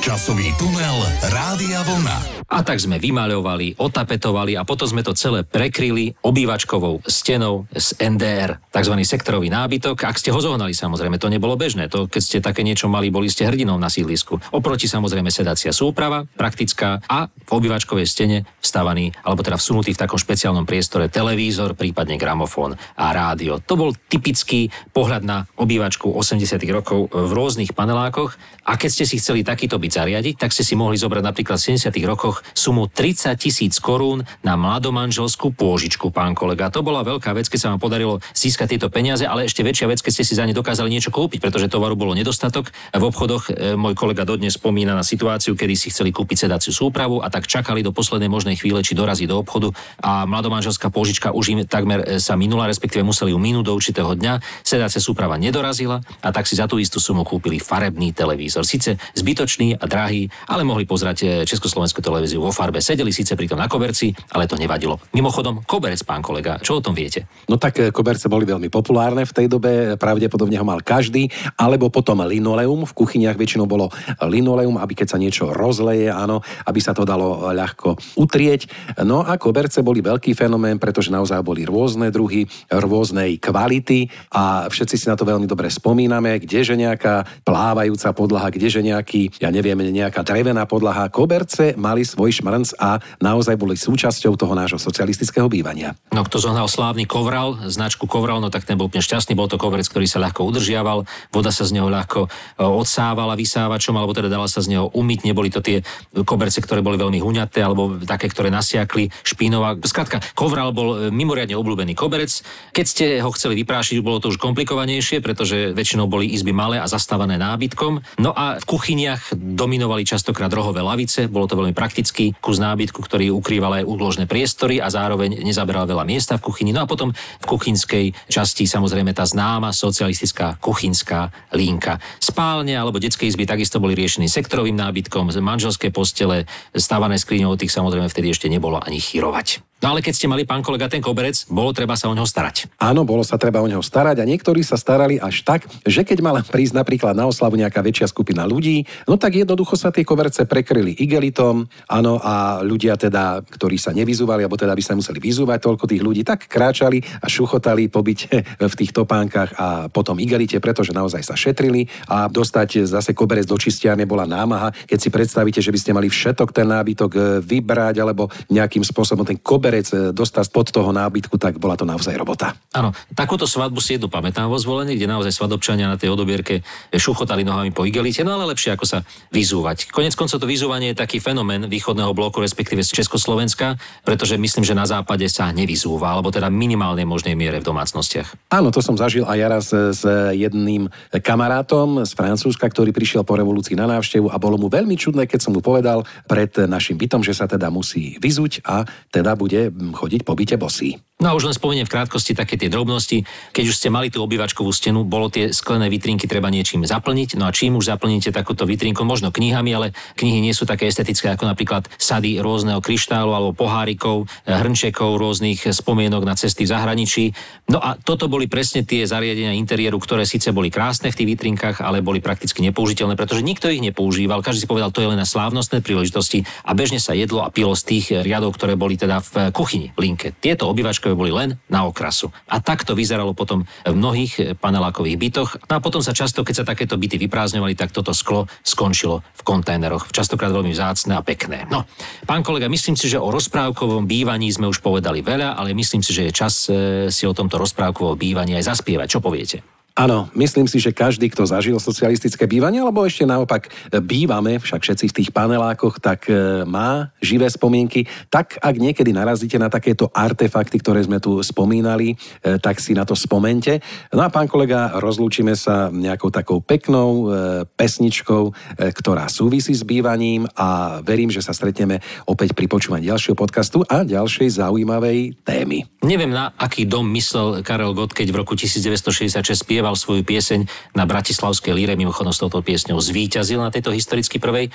Časový 0.03 0.51
tunel 0.59 0.99
Rádia 1.31 1.87
Vlna. 1.87 2.38
A 2.49 2.65
tak 2.65 2.81
sme 2.81 2.97
vymaľovali, 2.97 3.77
otapetovali 3.77 4.57
a 4.57 4.65
potom 4.65 4.89
sme 4.89 5.05
to 5.05 5.13
celé 5.13 5.45
prekryli 5.45 6.17
obývačkovou 6.25 7.05
stenou 7.05 7.69
z 7.77 7.93
NDR, 8.01 8.57
tzv. 8.73 8.95
sektorový 9.05 9.53
nábytok. 9.53 10.09
Ak 10.09 10.17
ste 10.17 10.33
ho 10.33 10.41
zohnali, 10.41 10.73
samozrejme, 10.73 11.21
to 11.21 11.29
nebolo 11.29 11.61
bežné. 11.61 11.93
To, 11.93 12.09
keď 12.09 12.23
ste 12.25 12.39
také 12.41 12.65
niečo 12.65 12.89
mali, 12.89 13.13
boli 13.13 13.29
ste 13.29 13.45
hrdinou 13.45 13.77
na 13.77 13.93
sídlisku. 13.93 14.41
Oproti 14.49 14.89
samozrejme 14.89 15.29
sedacia 15.29 15.77
súprava, 15.77 16.25
praktická 16.25 17.05
a 17.05 17.29
v 17.29 17.51
obývačkovej 17.53 18.09
stene 18.09 18.49
vstavaný, 18.65 19.13
alebo 19.29 19.45
teda 19.45 19.61
vsunutý 19.61 19.93
v 19.93 20.01
takom 20.09 20.17
špeciálnom 20.17 20.65
priestore 20.65 21.13
televízor, 21.13 21.77
prípadne 21.77 22.17
gramofón 22.17 22.81
a 22.97 23.13
rádio. 23.13 23.61
To 23.69 23.77
bol 23.77 23.93
typický 23.93 24.73
pohľad 24.97 25.21
na 25.21 25.45
obývačku 25.61 26.17
80 26.17 26.57
rokov 26.73 27.13
v 27.13 27.31
rôznych 27.37 27.77
panelákoch. 27.77 28.41
A 28.69 28.81
keď 28.81 28.91
ste 28.93 29.05
si 29.05 29.17
chceli 29.21 29.45
takýto 29.45 29.77
byť 29.77 29.93
zariadiť, 29.93 30.35
tak 30.41 30.53
ste 30.53 30.65
si 30.65 30.77
mohli 30.77 30.97
zobrať 30.97 31.25
napríklad 31.25 31.61
v 31.61 31.77
70 31.77 31.93
rokoch 32.09 32.38
rokoch 32.39 32.55
sumu 32.55 32.87
30 32.87 33.35
tisíc 33.39 33.75
korún 33.83 34.23
na 34.47 34.55
mladomanželskú 34.55 35.55
pôžičku, 35.55 36.11
pán 36.15 36.35
kolega. 36.35 36.71
To 36.71 36.83
bola 36.87 37.03
veľká 37.03 37.35
vec, 37.35 37.51
keď 37.51 37.59
sa 37.59 37.69
vám 37.75 37.81
podarilo 37.83 38.23
získať 38.35 38.79
tieto 38.79 38.89
peniaze, 38.91 39.27
ale 39.27 39.47
ešte 39.47 39.67
väčšia 39.67 39.91
vec, 39.91 39.99
keď 40.03 40.13
ste 40.15 40.25
si 40.27 40.35
za 40.39 40.47
ne 40.47 40.55
dokázali 40.55 40.91
niečo 40.91 41.11
kúpiť, 41.11 41.43
pretože 41.43 41.71
tovaru 41.71 41.99
bolo 41.99 42.15
nedostatok. 42.15 42.71
V 42.95 43.03
obchodoch 43.03 43.51
e, 43.51 43.75
môj 43.75 43.95
kolega 43.99 44.23
dodnes 44.23 44.55
spomína 44.55 44.95
na 44.95 45.03
situáciu, 45.03 45.59
kedy 45.59 45.75
si 45.75 45.91
chceli 45.91 46.15
kúpiť 46.15 46.47
sedaciu 46.47 46.71
súpravu 46.71 47.23
a 47.23 47.29
tak 47.31 47.49
čakali 47.49 47.83
do 47.83 47.95
poslednej 47.95 48.31
možnej 48.31 48.59
chvíle, 48.59 48.83
či 48.85 48.95
dorazí 48.95 49.27
do 49.27 49.39
obchodu 49.41 49.73
a 50.03 50.27
mladomanželská 50.29 50.91
pôžička 50.93 51.35
už 51.35 51.45
im 51.55 51.59
takmer 51.65 52.05
e, 52.05 52.23
sa 52.23 52.39
minula, 52.39 52.69
respektíve 52.71 53.03
museli 53.03 53.33
ju 53.35 53.39
minúť 53.41 53.65
do 53.67 53.73
určitého 53.75 54.13
dňa. 54.15 54.63
Sedacia 54.63 55.01
súprava 55.01 55.41
nedorazila 55.41 56.03
a 56.23 56.29
tak 56.35 56.45
si 56.47 56.59
za 56.59 56.69
tú 56.69 56.77
istú 56.77 57.01
sumu 57.01 57.25
kúpili 57.25 57.63
farebný 57.63 58.13
televízor. 58.13 58.67
Sice 58.67 59.01
zbytočný 59.17 59.79
a 59.79 59.85
drahý, 59.89 60.29
ale 60.51 60.67
mohli 60.67 60.85
pozrieť 60.85 61.19
e, 61.25 61.27
Československú 61.49 62.05
televíziu 62.05 62.28
televíziu 62.29 62.45
vo 62.45 62.53
farbe. 62.53 62.85
Sedeli 62.85 63.09
síce 63.09 63.33
pritom 63.33 63.57
na 63.57 63.65
koberci, 63.65 64.13
ale 64.37 64.45
to 64.45 64.61
nevadilo. 64.61 65.01
Mimochodom, 65.17 65.65
koberec, 65.65 66.05
pán 66.05 66.21
kolega, 66.21 66.61
čo 66.61 66.77
o 66.77 66.85
tom 66.85 66.93
viete? 66.93 67.25
No 67.49 67.57
tak 67.57 67.81
e, 67.81 67.89
koberce 67.89 68.29
boli 68.29 68.45
veľmi 68.45 68.69
populárne 68.69 69.25
v 69.25 69.33
tej 69.33 69.47
dobe, 69.49 69.97
pravdepodobne 69.97 70.61
ho 70.61 70.67
mal 70.69 70.85
každý, 70.85 71.33
alebo 71.57 71.89
potom 71.89 72.21
linoleum, 72.21 72.85
v 72.85 72.93
kuchyniach 72.93 73.41
väčšinou 73.41 73.65
bolo 73.65 73.89
linoleum, 74.21 74.77
aby 74.77 74.93
keď 74.93 75.17
sa 75.17 75.19
niečo 75.19 75.49
rozleje, 75.57 76.13
áno, 76.13 76.45
aby 76.69 76.81
sa 76.85 76.93
to 76.93 77.09
dalo 77.09 77.49
ľahko 77.49 78.21
utrieť. 78.21 78.69
No 79.09 79.25
a 79.25 79.41
koberce 79.41 79.81
boli 79.81 80.05
veľký 80.05 80.37
fenomén, 80.37 80.77
pretože 80.77 81.09
naozaj 81.09 81.41
boli 81.41 81.65
rôzne 81.65 82.13
druhy, 82.13 82.45
rôznej 82.69 83.41
kvality 83.41 84.13
a 84.37 84.69
všetci 84.69 84.95
si 85.01 85.07
na 85.09 85.17
to 85.17 85.25
veľmi 85.25 85.49
dobre 85.49 85.73
spomíname, 85.73 86.37
kdeže 86.45 86.77
nejaká 86.77 87.25
plávajúca 87.41 88.13
podlaha, 88.13 88.53
kdeže 88.53 88.85
nejaký, 88.85 89.41
ja 89.41 89.49
neviem, 89.49 89.81
nejaká 89.81 90.21
drevená 90.21 90.69
podlaha. 90.69 91.09
Koberce 91.09 91.79
mali 91.79 92.03
svoj 92.03 92.18
šmrnc 92.27 92.75
a 92.83 92.99
naozaj 93.23 93.55
boli 93.55 93.79
súčasťou 93.79 94.35
toho 94.35 94.59
nášho 94.59 94.83
socialistického 94.83 95.47
bývania. 95.47 95.95
No 96.11 96.27
kto 96.27 96.43
zohnal 96.43 96.67
slávny 96.67 97.07
kovral, 97.07 97.71
značku 97.71 98.11
kovral, 98.11 98.43
no 98.43 98.51
tak 98.51 98.67
ten 98.67 98.75
bol 98.75 98.91
úplne 98.91 99.07
šťastný, 99.07 99.39
bol 99.39 99.47
to 99.47 99.55
koverec, 99.55 99.87
ktorý 99.87 100.11
sa 100.11 100.19
ľahko 100.19 100.43
udržiaval, 100.51 101.07
voda 101.31 101.55
sa 101.55 101.63
z 101.63 101.79
neho 101.79 101.87
ľahko 101.87 102.27
e, 102.27 102.29
odsávala 102.67 103.39
vysávačom, 103.39 103.95
alebo 103.95 104.17
teda 104.17 104.27
dala 104.27 104.51
sa 104.51 104.59
z 104.59 104.75
neho 104.75 104.91
umyť, 104.91 105.21
neboli 105.23 105.53
to 105.55 105.63
tie 105.63 105.87
koberce, 106.27 106.59
ktoré 106.59 106.83
boli 106.83 106.99
veľmi 106.99 107.23
huňaté, 107.23 107.63
alebo 107.63 108.01
také, 108.03 108.27
ktoré 108.27 108.51
nasiakli 108.51 109.13
špínova. 109.23 109.79
Skrátka, 109.85 110.19
kovral 110.35 110.75
bol 110.75 110.89
e, 110.97 111.15
mimoriadne 111.15 111.55
obľúbený 111.55 111.95
koberec. 111.95 112.43
Keď 112.73 112.87
ste 112.87 113.07
ho 113.23 113.31
chceli 113.37 113.61
vyprášiť, 113.63 114.01
bolo 114.01 114.19
to 114.19 114.33
už 114.33 114.41
komplikovanejšie, 114.41 115.21
pretože 115.21 115.77
väčšinou 115.77 116.09
boli 116.09 116.33
izby 116.33 116.57
malé 116.57 116.81
a 116.81 116.89
zastávané 116.89 117.37
nábytkom. 117.37 118.01
No 118.23 118.31
a 118.33 118.57
v 118.57 118.65
kuchyniach 118.65 119.37
dominovali 119.37 120.09
častokrát 120.09 120.49
rohové 120.49 120.81
lavice, 120.81 121.29
bolo 121.29 121.45
to 121.45 121.59
veľmi 121.59 121.77
praktický 122.09 122.41
kus 122.41 122.57
nábytku, 122.57 123.05
ktorý 123.05 123.29
ukrýval 123.37 123.85
aj 123.85 123.85
údložné 123.85 124.25
priestory 124.25 124.81
a 124.81 124.89
zároveň 124.89 125.45
nezaberal 125.45 125.85
veľa 125.85 126.09
miesta 126.09 126.41
v 126.41 126.49
kuchyni. 126.49 126.73
No 126.73 126.81
a 126.81 126.89
potom 126.89 127.13
v 127.13 127.45
kuchynskej 127.45 128.17
časti 128.33 128.65
samozrejme 128.65 129.13
tá 129.13 129.29
známa 129.29 129.77
socialistická 129.77 130.57
kuchynská 130.57 131.29
linka. 131.53 132.01
Spálne 132.17 132.73
alebo 132.73 132.97
detské 132.97 133.29
izby 133.29 133.45
takisto 133.45 133.77
boli 133.77 133.93
riešený 133.93 134.25
sektorovým 134.25 134.81
nábytkom, 134.81 135.29
manželské 135.45 135.93
postele, 135.93 136.49
stávané 136.73 137.21
skriňou, 137.21 137.61
tých 137.61 137.77
samozrejme 137.77 138.09
vtedy 138.09 138.33
ešte 138.33 138.49
nebolo 138.49 138.81
ani 138.81 138.97
chyrovať. 138.97 139.68
No 139.79 139.95
ale 139.95 140.03
keď 140.03 140.15
ste 140.19 140.27
mali, 140.27 140.43
pán 140.43 140.59
kolega, 140.59 140.91
ten 140.91 140.99
koberec, 140.99 141.47
bolo 141.47 141.71
treba 141.71 141.95
sa 141.95 142.11
o 142.11 142.15
neho 142.15 142.27
starať. 142.27 142.67
Áno, 142.83 143.07
bolo 143.07 143.23
sa 143.23 143.39
treba 143.39 143.63
o 143.63 143.71
neho 143.71 143.79
starať 143.79 144.19
a 144.19 144.27
niektorí 144.27 144.67
sa 144.67 144.75
starali 144.75 145.23
až 145.23 145.47
tak, 145.47 145.71
že 145.87 146.03
keď 146.03 146.19
mala 146.19 146.43
prísť 146.43 146.75
napríklad 146.75 147.15
na 147.15 147.31
oslavu 147.31 147.55
nejaká 147.55 147.79
väčšia 147.79 148.11
skupina 148.11 148.43
ľudí, 148.43 148.83
no 149.07 149.15
tak 149.15 149.39
jednoducho 149.39 149.79
sa 149.79 149.95
tie 149.95 150.03
koberce 150.03 150.43
prekryli 150.51 150.99
igelitom, 150.99 151.71
áno, 151.87 152.19
a 152.19 152.59
ľudia 152.67 152.99
teda, 152.99 153.47
ktorí 153.47 153.79
sa 153.79 153.95
nevyzúvali, 153.95 154.43
alebo 154.43 154.59
teda 154.59 154.75
by 154.75 154.83
sa 154.83 154.99
museli 154.99 155.23
vyzúvať 155.23 155.63
toľko 155.63 155.85
tých 155.87 156.03
ľudí, 156.03 156.27
tak 156.27 156.51
kráčali 156.51 156.99
a 157.23 157.31
šuchotali 157.31 157.87
po 157.87 158.03
byte 158.03 158.35
v 158.73 158.75
tých 158.75 158.91
topánkach 158.91 159.55
a 159.55 159.67
potom 159.87 160.19
igelite, 160.19 160.59
pretože 160.59 160.91
naozaj 160.91 161.23
sa 161.23 161.39
šetrili 161.39 161.87
a 162.11 162.27
dostať 162.27 162.83
zase 162.83 163.15
koberec 163.15 163.47
do 163.47 163.55
čistiarne 163.55 164.11
bola 164.11 164.27
námaha. 164.27 164.75
Keď 164.91 164.99
si 164.99 165.09
predstavíte, 165.15 165.63
že 165.63 165.71
by 165.71 165.79
ste 165.79 165.95
mali 165.95 166.11
všetok 166.11 166.51
ten 166.51 166.67
nábytok 166.67 167.11
e, 167.15 167.21
vybrať 167.47 168.03
alebo 168.03 168.27
nejakým 168.51 168.83
spôsobom 168.83 169.23
ten 169.23 169.39
koberec 169.39 169.68
koberec 169.69 169.89
e, 169.93 170.17
dostať 170.17 170.49
pod 170.49 170.73
toho 170.73 170.89
nábytku, 170.97 171.37
tak 171.37 171.61
bola 171.61 171.77
to 171.77 171.85
naozaj 171.85 172.17
robota. 172.17 172.57
Áno, 172.73 172.97
takúto 173.13 173.45
svadbu 173.45 173.85
si 173.85 174.01
jednu 174.01 174.09
pamätám 174.09 174.49
vo 174.49 174.57
zvolení, 174.57 174.97
kde 174.97 175.05
naozaj 175.05 175.37
svadobčania 175.37 175.93
na 175.93 176.01
tej 176.01 176.09
odobierke 176.17 176.65
šuchotali 176.89 177.45
nohami 177.45 177.69
po 177.69 177.85
igelite, 177.85 178.25
no 178.25 178.33
ale 178.33 178.49
lepšie 178.57 178.73
ako 178.73 178.89
sa 178.89 179.05
vyzúvať. 179.29 179.93
Konec 179.93 180.17
koncov 180.17 180.41
to 180.41 180.49
vyzúvanie 180.49 180.97
je 180.97 181.05
taký 181.05 181.21
fenomén 181.21 181.69
východného 181.69 182.17
bloku, 182.17 182.41
respektíve 182.41 182.81
z 182.81 182.97
Československa, 182.97 183.77
pretože 184.09 184.41
myslím, 184.41 184.65
že 184.65 184.73
na 184.73 184.89
západe 184.89 185.29
sa 185.29 185.53
nevyzúva, 185.53 186.17
alebo 186.17 186.33
teda 186.33 186.49
minimálne 186.49 187.05
možnej 187.05 187.37
miere 187.37 187.61
v 187.61 187.69
domácnostiach. 187.69 188.49
Áno, 188.49 188.73
to 188.73 188.81
som 188.81 188.97
zažil 188.97 189.29
aj 189.29 189.37
ja 189.37 189.49
raz 189.53 189.67
s 189.69 190.03
jedným 190.33 190.89
kamarátom 191.13 192.09
z 192.09 192.13
Francúzska, 192.17 192.65
ktorý 192.73 192.97
prišiel 192.97 193.21
po 193.21 193.37
revolúcii 193.37 193.77
na 193.77 193.85
návštevu 193.85 194.33
a 194.33 194.41
bolo 194.41 194.57
mu 194.57 194.73
veľmi 194.73 194.97
čudné, 194.97 195.29
keď 195.29 195.45
som 195.45 195.53
mu 195.53 195.61
povedal 195.61 196.09
pred 196.25 196.49
našim 196.65 196.97
bytom, 196.97 197.21
že 197.21 197.37
sa 197.37 197.45
teda 197.45 197.69
musí 197.69 198.17
vyzuť 198.23 198.65
a 198.65 198.89
teda 199.11 199.35
bude 199.35 199.58
chodiť 199.73 200.21
po 200.23 200.39
byte 200.39 200.57
bosý. 200.61 200.95
No 201.19 201.35
a 201.35 201.37
už 201.37 201.51
len 201.51 201.57
spomeniem 201.59 201.83
v 201.83 201.99
krátkosti 201.99 202.31
také 202.31 202.55
tie 202.55 202.71
drobnosti. 202.71 203.27
Keď 203.51 203.65
už 203.67 203.75
ste 203.75 203.91
mali 203.91 204.07
tú 204.07 204.23
obývačkovú 204.23 204.71
stenu, 204.71 205.03
bolo 205.03 205.27
tie 205.27 205.51
sklené 205.51 205.91
vitrinky 205.91 206.31
treba 206.31 206.47
niečím 206.47 206.87
zaplniť. 206.87 207.35
No 207.35 207.51
a 207.51 207.55
čím 207.55 207.75
už 207.75 207.91
zaplníte 207.91 208.31
takúto 208.31 208.63
vitrinku, 208.63 209.03
možno 209.03 209.35
knihami, 209.35 209.75
ale 209.75 209.91
knihy 210.15 210.39
nie 210.39 210.55
sú 210.55 210.63
také 210.63 210.87
estetické 210.87 211.35
ako 211.35 211.51
napríklad 211.51 211.91
sady 211.99 212.39
rôzneho 212.39 212.79
kryštálu 212.79 213.35
alebo 213.35 213.51
pohárikov, 213.51 214.31
hrnčekov, 214.47 215.19
rôznych 215.19 215.67
spomienok 215.67 216.23
na 216.23 216.39
cesty 216.39 216.63
v 216.63 216.71
zahraničí. 216.71 217.35
No 217.67 217.83
a 217.83 217.99
toto 217.99 218.31
boli 218.31 218.47
presne 218.47 218.87
tie 218.87 219.03
zariadenia 219.03 219.59
interiéru, 219.59 219.99
ktoré 219.99 220.23
síce 220.23 220.55
boli 220.55 220.71
krásne 220.71 221.11
v 221.11 221.19
tých 221.19 221.35
vitrinkách, 221.35 221.83
ale 221.83 221.99
boli 221.99 222.23
prakticky 222.23 222.63
nepoužiteľné, 222.63 223.19
pretože 223.19 223.43
nikto 223.43 223.67
ich 223.75 223.83
nepoužíval. 223.83 224.39
Každý 224.39 224.63
si 224.63 224.71
povedal, 224.71 224.95
to 224.95 225.03
je 225.03 225.11
len 225.11 225.19
na 225.19 225.27
slávnostné 225.27 225.83
príležitosti 225.83 226.47
a 226.63 226.79
bežne 226.79 227.03
sa 227.03 227.11
jedlo 227.19 227.43
a 227.43 227.51
pilo 227.51 227.75
z 227.75 227.83
tých 227.91 228.23
riadov, 228.23 228.55
ktoré 228.55 228.79
boli 228.79 228.95
teda 228.95 229.19
v 229.19 229.51
kuchyni, 229.51 229.91
v 229.99 230.07
linke. 230.07 230.31
Tieto 230.39 230.71
obývačkové 230.71 231.08
boli 231.15 231.33
len 231.33 231.61
na 231.71 231.87
okrasu. 231.87 232.33
A 232.51 232.59
tak 232.59 232.83
to 232.83 232.97
vyzeralo 232.99 233.33
potom 233.33 233.65
v 233.85 233.95
mnohých 233.95 234.59
panelákových 234.59 235.17
bytoch. 235.17 235.51
No 235.69 235.79
a 235.79 235.85
potom 235.85 236.03
sa 236.03 236.17
často, 236.17 236.43
keď 236.43 236.65
sa 236.65 236.69
takéto 236.69 236.99
byty 236.99 237.17
vyprázdňovali, 237.29 237.79
tak 237.79 237.95
toto 237.95 238.11
sklo 238.11 238.51
skončilo 238.67 239.23
v 239.37 239.43
kontajneroch. 239.47 240.11
Častokrát 240.11 240.51
veľmi 240.51 240.75
vzácne 240.75 241.17
a 241.17 241.23
pekné. 241.23 241.69
No, 241.71 241.87
pán 242.27 242.43
kolega, 242.43 242.67
myslím 242.67 242.99
si, 242.99 243.07
že 243.07 243.23
o 243.23 243.31
rozprávkovom 243.31 244.05
bývaní 244.05 244.51
sme 244.51 244.69
už 244.69 244.83
povedali 244.83 245.23
veľa, 245.23 245.55
ale 245.55 245.77
myslím 245.77 246.03
si, 246.03 246.11
že 246.11 246.27
je 246.29 246.33
čas 246.33 246.55
e, 246.67 247.09
si 247.13 247.25
o 247.25 247.37
tomto 247.37 247.57
rozprávkovom 247.61 248.19
bývaní 248.19 248.59
aj 248.59 248.75
zaspievať. 248.75 249.07
Čo 249.07 249.21
poviete? 249.23 249.78
Áno, 249.99 250.31
myslím 250.39 250.71
si, 250.71 250.79
že 250.79 250.95
každý, 250.95 251.27
kto 251.27 251.43
zažil 251.43 251.75
socialistické 251.83 252.47
bývanie, 252.47 252.79
alebo 252.79 253.03
ešte 253.03 253.27
naopak 253.27 253.67
e, 253.67 253.99
bývame, 253.99 254.63
však 254.63 254.79
všetci 254.79 255.11
v 255.11 255.17
tých 255.19 255.31
panelákoch, 255.35 255.99
tak 255.99 256.31
e, 256.31 256.63
má 256.63 257.11
živé 257.19 257.51
spomienky. 257.51 258.07
Tak 258.31 258.63
ak 258.63 258.79
niekedy 258.79 259.11
narazíte 259.11 259.59
na 259.59 259.67
takéto 259.67 260.07
artefakty, 260.15 260.79
ktoré 260.79 261.03
sme 261.03 261.19
tu 261.19 261.43
spomínali, 261.43 262.15
e, 262.15 262.63
tak 262.63 262.79
si 262.79 262.95
na 262.95 263.03
to 263.03 263.19
spomente. 263.19 263.83
No 264.15 264.23
a 264.23 264.31
pán 264.31 264.47
kolega, 264.47 264.95
rozlúčime 265.03 265.59
sa 265.59 265.91
nejakou 265.91 266.31
takou 266.31 266.63
peknou 266.63 267.35
pesničkou, 267.75 268.55
ktorá 268.79 269.27
súvisí 269.27 269.75
s 269.75 269.83
bývaním 269.83 270.47
a 270.55 271.01
verím, 271.03 271.33
že 271.33 271.43
sa 271.43 271.51
stretneme 271.51 271.99
opäť 272.29 272.55
pri 272.55 272.71
počúvaní 272.71 273.11
ďalšieho 273.11 273.35
podcastu 273.35 273.83
a 273.89 274.07
ďalšej 274.07 274.63
zaujímavej 274.63 275.43
témy. 275.43 275.89
Neviem, 276.05 276.31
na 276.31 276.53
aký 276.55 276.85
dom 276.85 277.09
myslel 277.17 277.65
Karel 277.65 277.97
Gott, 277.97 278.13
keď 278.13 278.31
v 278.31 278.37
roku 278.45 278.55
1966 278.55 279.65
spieval 279.65 279.88
spieval 279.89 279.97
svoju 279.97 280.21
pieseň 280.21 280.61
na 280.93 281.09
Bratislavskej 281.09 281.73
líre, 281.73 281.97
mimochodom 281.97 282.29
s 282.29 282.45
touto 282.45 282.61
piesňou 282.61 283.01
zvíťazil 283.01 283.57
na 283.57 283.73
tejto 283.73 283.89
historicky 283.89 284.37
prvej 284.37 284.69
e, 284.69 284.71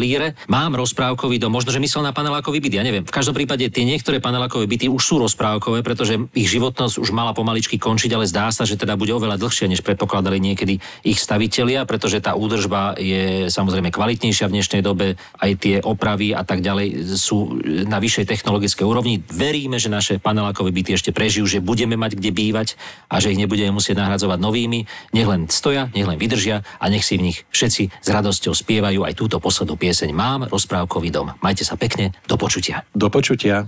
líre. 0.00 0.32
Mám 0.48 0.80
rozprávkový 0.80 1.36
dom, 1.36 1.52
možno, 1.52 1.76
že 1.76 1.82
myslel 1.82 2.08
na 2.08 2.16
panelákový 2.16 2.64
byt, 2.64 2.80
ja 2.80 2.84
neviem. 2.86 3.04
V 3.04 3.12
každom 3.12 3.36
prípade 3.36 3.68
tie 3.68 3.84
niektoré 3.84 4.16
panelákové 4.16 4.64
byty 4.64 4.88
už 4.88 5.02
sú 5.04 5.20
rozprávkové, 5.20 5.84
pretože 5.84 6.16
ich 6.32 6.48
životnosť 6.48 6.96
už 6.96 7.12
mala 7.12 7.36
pomaličky 7.36 7.76
končiť, 7.76 8.16
ale 8.16 8.24
zdá 8.24 8.48
sa, 8.48 8.64
že 8.64 8.80
teda 8.80 8.96
bude 8.96 9.12
oveľa 9.12 9.36
dlhšie, 9.36 9.68
než 9.68 9.84
predpokladali 9.84 10.40
niekedy 10.40 10.80
ich 11.04 11.20
stavitelia, 11.20 11.84
pretože 11.84 12.24
tá 12.24 12.32
údržba 12.32 12.96
je 12.96 13.52
samozrejme 13.52 13.92
kvalitnejšia 13.92 14.48
v 14.48 14.54
dnešnej 14.56 14.80
dobe, 14.80 15.20
aj 15.36 15.50
tie 15.60 15.76
opravy 15.84 16.32
a 16.32 16.48
tak 16.48 16.64
ďalej 16.64 17.12
sú 17.12 17.60
na 17.84 18.00
vyššej 18.00 18.24
technologickej 18.24 18.88
úrovni. 18.88 19.20
Veríme, 19.20 19.76
že 19.76 19.92
naše 19.92 20.16
panelákové 20.16 20.72
byty 20.72 20.96
ešte 20.96 21.12
prežijú, 21.12 21.44
že 21.44 21.60
budeme 21.60 22.00
mať 22.00 22.16
kde 22.16 22.30
bývať 22.32 22.68
a 23.12 23.20
že 23.20 23.34
ich 23.34 23.40
nebudeme 23.40 23.74
musieť 23.74 23.98
nahradzovať 23.98 24.38
novými, 24.46 24.86
nech 25.12 25.26
len 25.26 25.50
stoja, 25.50 25.90
nech 25.90 26.06
len 26.06 26.16
vydržia 26.16 26.62
a 26.62 26.84
nech 26.86 27.02
si 27.02 27.18
v 27.18 27.30
nich 27.30 27.42
všetci 27.50 27.82
s 27.90 28.08
radosťou 28.08 28.54
spievajú 28.54 29.02
aj 29.02 29.14
túto 29.18 29.36
poslednú 29.42 29.74
pieseň 29.74 30.14
Mám 30.14 30.46
rozprávkový 30.48 31.10
dom. 31.10 31.34
Majte 31.42 31.66
sa 31.66 31.74
pekne, 31.74 32.14
do 32.30 32.38
počutia. 32.38 32.86
Do 32.94 33.10
počutia. 33.10 33.66